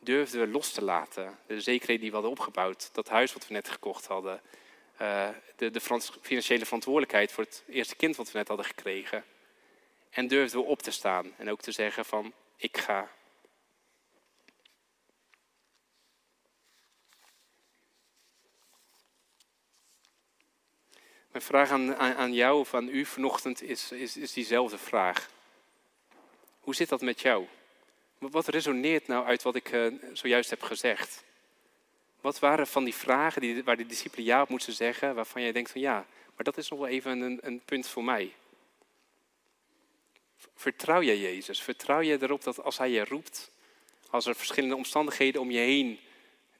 Durfden 0.00 0.40
we 0.40 0.46
los 0.46 0.72
te 0.72 0.84
laten, 0.84 1.38
de 1.46 1.60
zekerheid 1.60 2.00
die 2.00 2.08
we 2.08 2.14
hadden 2.14 2.32
opgebouwd, 2.32 2.90
dat 2.92 3.08
huis 3.08 3.32
wat 3.32 3.46
we 3.46 3.54
net 3.54 3.68
gekocht 3.68 4.06
hadden, 4.06 4.40
uh, 5.00 5.28
de, 5.56 5.70
de 5.70 5.80
financiële 6.20 6.64
verantwoordelijkheid 6.64 7.32
voor 7.32 7.44
het 7.44 7.64
eerste 7.68 7.96
kind 7.96 8.16
wat 8.16 8.32
we 8.32 8.38
net 8.38 8.48
hadden 8.48 8.66
gekregen. 8.66 9.24
En 10.10 10.28
durfden 10.28 10.60
we 10.60 10.66
op 10.66 10.82
te 10.82 10.90
staan 10.90 11.32
en 11.36 11.50
ook 11.50 11.60
te 11.60 11.72
zeggen 11.72 12.04
van, 12.04 12.32
ik 12.56 12.78
ga. 12.78 13.10
Mijn 21.30 21.44
vraag 21.44 21.70
aan, 21.70 21.96
aan 21.96 22.32
jou 22.32 22.58
of 22.58 22.74
aan 22.74 22.88
u 22.88 23.04
vanochtend 23.04 23.62
is, 23.62 23.92
is, 23.92 24.16
is 24.16 24.32
diezelfde 24.32 24.78
vraag. 24.78 25.28
Hoe 26.74 26.82
zit 26.82 26.92
dat 26.98 27.08
met 27.08 27.20
jou? 27.20 27.46
Wat 28.18 28.48
resoneert 28.48 29.06
nou 29.06 29.26
uit 29.26 29.42
wat 29.42 29.54
ik 29.54 29.72
uh, 29.72 29.92
zojuist 30.12 30.50
heb 30.50 30.62
gezegd? 30.62 31.24
Wat 32.20 32.38
waren 32.38 32.66
van 32.66 32.84
die 32.84 32.94
vragen 32.94 33.40
die, 33.40 33.64
waar 33.64 33.76
de 33.76 33.86
discipelen 33.86 34.24
ja 34.24 34.42
op 34.42 34.48
moesten 34.48 34.72
zeggen, 34.72 35.14
waarvan 35.14 35.42
jij 35.42 35.52
denkt 35.52 35.70
van 35.70 35.80
ja, 35.80 36.06
maar 36.34 36.44
dat 36.44 36.56
is 36.56 36.68
nog 36.68 36.78
wel 36.78 36.88
even 36.88 37.20
een, 37.20 37.38
een 37.42 37.60
punt 37.64 37.86
voor 37.86 38.04
mij. 38.04 38.32
Vertrouw 40.54 41.02
jij 41.02 41.18
Jezus? 41.18 41.62
Vertrouw 41.62 42.02
jij 42.02 42.18
erop 42.18 42.42
dat 42.42 42.62
als 42.62 42.78
Hij 42.78 42.90
je 42.90 43.04
roept, 43.04 43.50
als 44.10 44.26
er 44.26 44.34
verschillende 44.34 44.76
omstandigheden 44.76 45.40
om 45.40 45.50
je 45.50 45.58
heen 45.58 45.98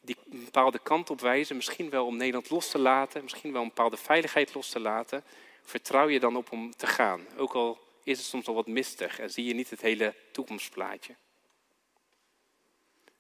die 0.01 0.17
een 0.31 0.45
bepaalde 0.45 0.79
kant 0.79 1.11
op 1.11 1.21
wijzen, 1.21 1.57
misschien 1.57 1.91
wel 1.91 2.07
om 2.07 2.17
Nederland 2.17 2.51
los 2.51 2.71
te 2.71 2.79
laten, 2.79 3.23
misschien 3.23 3.53
wel 3.53 3.63
een 3.63 3.69
bepaalde 3.69 3.97
veiligheid 3.97 4.55
los 4.55 4.69
te 4.69 4.81
laten, 4.81 5.25
vertrouw 5.63 6.09
je 6.09 6.21
dan 6.21 6.37
op 6.37 6.53
om 6.53 6.77
te 6.77 6.87
gaan? 6.87 7.27
Ook 7.37 7.55
al 7.55 7.84
is 8.05 8.19
het 8.19 8.27
soms 8.27 8.47
al 8.47 8.55
wat 8.55 8.67
mistig 8.67 9.19
en 9.19 9.31
zie 9.31 9.45
je 9.45 9.55
niet 9.55 9.71
het 9.71 9.81
hele 9.81 10.15
toekomstplaatje. 10.33 11.15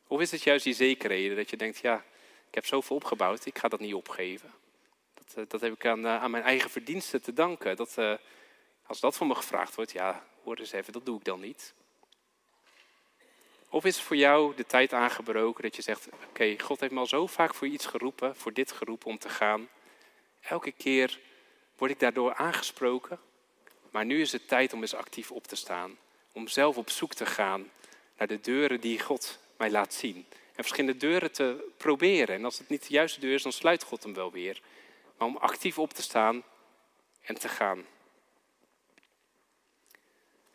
Of 0.06 0.20
is 0.20 0.30
het 0.30 0.42
juist 0.42 0.64
die 0.64 0.74
zekerheden 0.74 1.36
dat 1.36 1.50
je 1.50 1.56
denkt, 1.56 1.78
ja, 1.78 2.04
ik 2.48 2.54
heb 2.54 2.66
zoveel 2.66 2.96
opgebouwd, 2.96 3.46
ik 3.46 3.58
ga 3.58 3.68
dat 3.68 3.80
niet 3.80 3.94
opgeven. 3.94 4.52
Dat, 5.14 5.34
eh, 5.36 5.44
dat 5.48 5.60
heb 5.60 5.72
ik 5.72 5.86
aan, 5.86 6.06
eh, 6.06 6.22
aan, 6.22 6.30
mijn 6.30 6.42
eigen 6.42 6.70
verdiensten 6.70 7.22
te 7.22 7.32
danken. 7.32 7.76
Dat, 7.76 7.94
uh, 7.98 8.14
als 8.86 9.00
dat 9.00 9.16
van 9.16 9.26
me 9.26 9.34
gevraagd 9.34 9.74
wordt, 9.74 9.92
ja, 9.92 10.26
hoor 10.42 10.58
eens 10.58 10.72
even, 10.72 10.92
dat 10.92 11.06
doe 11.06 11.18
ik 11.18 11.24
dan 11.24 11.40
niet. 11.40 11.74
Of 13.68 13.84
is 13.84 14.00
voor 14.00 14.16
jou 14.16 14.54
de 14.54 14.66
tijd 14.66 14.92
aangebroken 14.92 15.62
dat 15.62 15.76
je 15.76 15.82
zegt: 15.82 16.08
Oké, 16.28 16.58
God 16.58 16.80
heeft 16.80 16.92
me 16.92 16.98
al 16.98 17.06
zo 17.06 17.26
vaak 17.26 17.54
voor 17.54 17.66
iets 17.66 17.86
geroepen, 17.86 18.36
voor 18.36 18.52
dit 18.52 18.72
geroepen 18.72 19.08
om 19.08 19.18
te 19.18 19.28
gaan. 19.28 19.68
Elke 20.40 20.72
keer 20.72 21.20
word 21.76 21.90
ik 21.90 21.98
daardoor 21.98 22.34
aangesproken. 22.34 23.20
Maar 23.94 24.04
nu 24.04 24.20
is 24.20 24.33
het 24.33 24.48
tijd 24.48 24.72
om 24.72 24.80
eens 24.80 24.94
actief 24.94 25.30
op 25.30 25.46
te 25.46 25.57
staan. 25.57 25.98
Om 26.33 26.48
zelf 26.48 26.76
op 26.76 26.90
zoek 26.90 27.14
te 27.14 27.26
gaan 27.26 27.70
naar 28.18 28.26
de 28.26 28.40
deuren 28.40 28.80
die 28.80 29.00
God 29.00 29.38
mij 29.57 29.70
laat 29.70 29.94
zien. 29.94 30.26
En 30.26 30.64
verschillende 30.64 30.96
deuren 30.96 31.33
te 31.33 31.72
proberen. 31.76 32.35
En 32.35 32.44
als 32.44 32.59
het 32.59 32.68
niet 32.68 32.87
de 32.87 32.94
juiste 32.94 33.20
deur 33.20 33.35
is, 33.35 33.42
dan 33.42 33.52
sluit 33.52 33.83
God 33.83 34.02
hem 34.02 34.14
wel 34.14 34.33
weer. 34.33 34.61
Maar 35.18 35.28
om 35.28 35.37
actief 35.37 35.78
op 35.78 35.92
te 35.92 36.02
staan 36.02 36.42
en 37.22 37.35
te 37.35 37.48
gaan. 37.48 37.78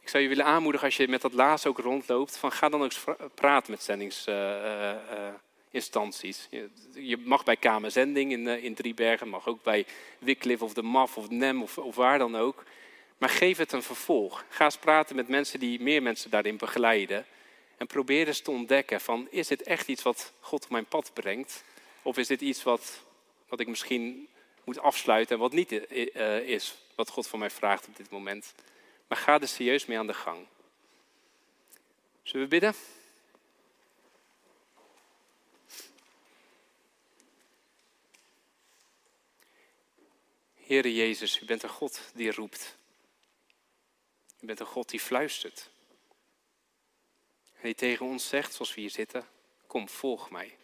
Ik 0.01 0.09
zou 0.09 0.23
je 0.23 0.29
willen 0.29 0.45
aanmoedigen 0.45 0.87
als 0.87 0.97
je 0.97 1.07
met 1.07 1.21
dat 1.21 1.33
laatste 1.33 1.69
ook 1.69 1.79
rondloopt, 1.79 2.37
van 2.37 2.51
ga 2.51 2.69
dan 2.69 2.83
ook 2.83 2.91
praten 3.35 3.71
met 3.71 3.83
zendingsinstanties. 3.83 6.47
Je, 6.93 7.17
mag 7.17 7.43
bij 7.43 7.57
Kamer 7.57 7.91
Zending 7.91 8.31
in, 8.31 8.47
uh, 8.47 8.63
in 8.63 8.73
Driebergen, 8.73 9.27
mag 9.27 9.47
ook 9.47 9.63
bij 9.63 9.85
Wycliffe 10.19 10.63
of 10.63 10.73
de 10.73 10.83
MAF 10.83 11.17
of 11.17 11.29
NEM 11.29 11.61
of, 11.61 11.77
of 11.77 11.95
waar 11.95 12.17
dan 12.17 12.35
ook. 12.35 12.63
Maar 13.19 13.29
geef 13.29 13.57
het 13.57 13.71
een 13.71 13.83
vervolg. 13.83 14.45
Ga 14.49 14.63
eens 14.63 14.77
praten 14.77 15.15
met 15.15 15.27
mensen 15.27 15.59
die 15.59 15.81
meer 15.81 16.01
mensen 16.01 16.29
daarin 16.29 16.57
begeleiden. 16.57 17.25
En 17.77 17.87
probeer 17.87 18.27
eens 18.27 18.41
te 18.41 18.51
ontdekken 18.51 19.01
van, 19.01 19.27
is 19.29 19.47
dit 19.47 19.63
echt 19.63 19.87
iets 19.87 20.03
wat 20.03 20.33
God 20.39 20.63
op 20.63 20.69
mijn 20.69 20.85
pad 20.85 21.13
brengt? 21.13 21.63
Of 22.01 22.17
is 22.17 22.27
dit 22.27 22.41
iets 22.41 22.63
wat, 22.63 23.03
wat 23.47 23.59
ik 23.59 23.67
misschien 23.67 24.27
moet 24.63 24.79
afsluiten 24.79 25.35
en 25.35 25.41
wat 25.41 25.51
niet 25.51 25.71
is 26.45 26.77
wat 26.95 27.09
God 27.09 27.27
van 27.27 27.39
mij 27.39 27.49
vraagt 27.49 27.87
op 27.87 27.95
dit 27.95 28.09
moment? 28.09 28.53
Maar 29.07 29.17
ga 29.17 29.41
er 29.41 29.47
serieus 29.47 29.85
mee 29.85 29.97
aan 29.97 30.07
de 30.07 30.13
gang. 30.13 30.45
Zullen 32.23 32.43
we 32.43 32.51
bidden? 32.51 32.73
Heere 40.55 40.95
Jezus, 40.95 41.41
u 41.41 41.45
bent 41.45 41.63
een 41.63 41.69
God 41.69 42.11
die 42.13 42.31
roept. 42.31 42.77
U 44.39 44.45
bent 44.45 44.59
een 44.59 44.65
God 44.65 44.89
die 44.89 44.99
fluistert. 44.99 45.69
En 47.53 47.61
die 47.63 47.75
tegen 47.75 48.05
ons 48.05 48.27
zegt, 48.27 48.53
zoals 48.53 48.73
we 48.73 48.81
hier 48.81 48.89
zitten, 48.89 49.27
kom, 49.67 49.89
volg 49.89 50.29
mij. 50.29 50.57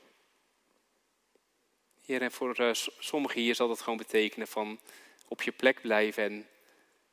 Heer, 2.05 2.21
en 2.21 2.31
voor 2.31 2.59
uh, 2.59 2.73
sommigen 2.99 3.41
hier 3.41 3.55
zal 3.55 3.67
dat 3.67 3.81
gewoon 3.81 3.97
betekenen 3.97 4.47
van 4.47 4.79
op 5.27 5.41
je 5.41 5.51
plek 5.51 5.81
blijven 5.81 6.23
en 6.23 6.47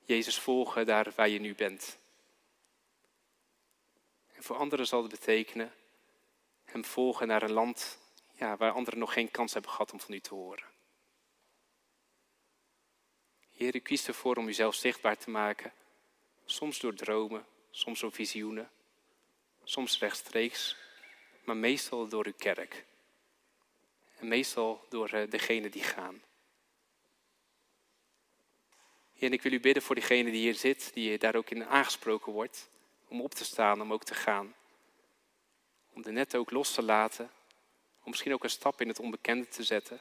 Jezus 0.04 0.38
volgen 0.38 0.86
daar 0.86 1.12
waar 1.14 1.28
je 1.28 1.40
nu 1.40 1.54
bent. 1.54 1.98
En 4.32 4.42
voor 4.42 4.56
anderen 4.56 4.86
zal 4.86 5.02
het 5.02 5.10
betekenen 5.10 5.72
hem 6.64 6.84
volgen 6.84 7.26
naar 7.26 7.42
een 7.42 7.52
land 7.52 7.98
ja, 8.34 8.56
waar 8.56 8.72
anderen 8.72 8.98
nog 8.98 9.12
geen 9.12 9.30
kans 9.30 9.52
hebben 9.52 9.70
gehad 9.70 9.92
om 9.92 10.00
van 10.00 10.14
u 10.14 10.20
te 10.20 10.34
horen. 10.34 10.64
Heer, 13.50 13.74
u 13.74 13.78
kiest 13.78 14.08
ervoor 14.08 14.36
om 14.36 14.48
uzelf 14.48 14.74
zichtbaar 14.74 15.16
te 15.18 15.30
maken. 15.30 15.72
Soms 16.52 16.78
door 16.78 16.94
dromen, 16.94 17.46
soms 17.70 18.00
door 18.00 18.12
visioenen, 18.12 18.70
soms 19.64 19.98
rechtstreeks, 19.98 20.76
maar 21.44 21.56
meestal 21.56 22.08
door 22.08 22.26
uw 22.26 22.34
kerk. 22.36 22.84
En 24.18 24.28
meestal 24.28 24.86
door 24.88 25.08
eh, 25.08 25.30
degenen 25.30 25.70
die 25.70 25.82
gaan. 25.82 26.22
en 29.18 29.32
ik 29.32 29.42
wil 29.42 29.52
u 29.52 29.60
bidden 29.60 29.82
voor 29.82 29.94
diegene 29.94 30.30
die 30.30 30.40
hier 30.40 30.54
zit, 30.54 30.92
die 30.92 31.18
daar 31.18 31.34
ook 31.34 31.50
in 31.50 31.64
aangesproken 31.64 32.32
wordt, 32.32 32.70
om 33.08 33.20
op 33.20 33.34
te 33.34 33.44
staan, 33.44 33.80
om 33.80 33.92
ook 33.92 34.04
te 34.04 34.14
gaan. 34.14 34.54
Om 35.92 36.02
de 36.02 36.10
net 36.10 36.34
ook 36.34 36.50
los 36.50 36.74
te 36.74 36.82
laten, 36.82 37.30
om 38.02 38.10
misschien 38.10 38.32
ook 38.32 38.44
een 38.44 38.50
stap 38.50 38.80
in 38.80 38.88
het 38.88 38.98
onbekende 38.98 39.48
te 39.48 39.62
zetten. 39.62 40.00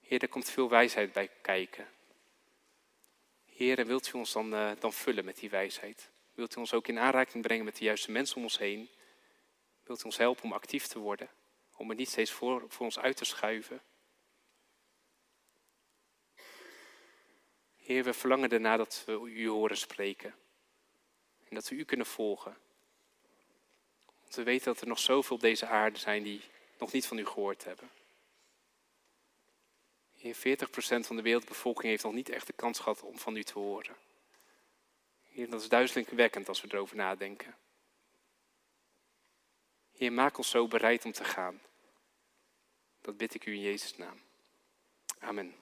Heer, 0.00 0.22
er 0.22 0.28
komt 0.28 0.50
veel 0.50 0.68
wijsheid 0.68 1.12
bij 1.12 1.30
kijken. 1.42 1.97
Heer, 3.58 3.86
wilt 3.86 4.08
u 4.08 4.18
ons 4.18 4.32
dan, 4.32 4.52
uh, 4.52 4.70
dan 4.78 4.92
vullen 4.92 5.24
met 5.24 5.36
die 5.36 5.50
wijsheid? 5.50 6.10
Wilt 6.34 6.56
u 6.56 6.60
ons 6.60 6.72
ook 6.72 6.88
in 6.88 6.98
aanraking 6.98 7.42
brengen 7.42 7.64
met 7.64 7.76
de 7.76 7.84
juiste 7.84 8.10
mensen 8.10 8.36
om 8.36 8.42
ons 8.42 8.58
heen? 8.58 8.88
Wilt 9.82 10.00
u 10.00 10.04
ons 10.04 10.16
helpen 10.16 10.44
om 10.44 10.52
actief 10.52 10.86
te 10.86 10.98
worden? 10.98 11.28
Om 11.76 11.88
het 11.88 11.98
niet 11.98 12.08
steeds 12.08 12.30
voor, 12.30 12.64
voor 12.68 12.84
ons 12.84 12.98
uit 12.98 13.16
te 13.16 13.24
schuiven? 13.24 13.82
Heer, 17.76 18.04
we 18.04 18.12
verlangen 18.12 18.50
erna 18.50 18.76
dat 18.76 19.02
we 19.06 19.12
u 19.12 19.48
horen 19.48 19.76
spreken. 19.76 20.34
En 21.48 21.54
dat 21.54 21.68
we 21.68 21.74
u 21.74 21.84
kunnen 21.84 22.06
volgen. 22.06 22.56
Want 24.20 24.34
we 24.34 24.42
weten 24.42 24.72
dat 24.72 24.80
er 24.80 24.88
nog 24.88 24.98
zoveel 24.98 25.36
op 25.36 25.42
deze 25.42 25.66
aarde 25.66 25.98
zijn 25.98 26.22
die 26.22 26.40
nog 26.78 26.92
niet 26.92 27.06
van 27.06 27.18
u 27.18 27.26
gehoord 27.26 27.64
hebben. 27.64 27.90
Heer, 30.18 30.36
40% 30.36 30.38
van 31.06 31.16
de 31.16 31.22
wereldbevolking 31.22 31.88
heeft 31.88 32.04
nog 32.04 32.12
niet 32.12 32.28
echt 32.28 32.46
de 32.46 32.52
kans 32.52 32.78
gehad 32.78 33.02
om 33.02 33.18
van 33.18 33.36
u 33.36 33.44
te 33.44 33.58
horen. 33.58 33.96
Heer, 35.22 35.50
dat 35.50 35.60
is 35.60 35.68
duizelingwekkend 35.68 36.48
als 36.48 36.60
we 36.60 36.68
erover 36.70 36.96
nadenken. 36.96 37.56
Heer, 39.92 40.12
maak 40.12 40.38
ons 40.38 40.50
zo 40.50 40.68
bereid 40.68 41.04
om 41.04 41.12
te 41.12 41.24
gaan. 41.24 41.60
Dat 43.00 43.16
bid 43.16 43.34
ik 43.34 43.46
u 43.46 43.52
in 43.52 43.60
Jezus' 43.60 43.96
naam. 43.96 44.20
Amen. 45.18 45.54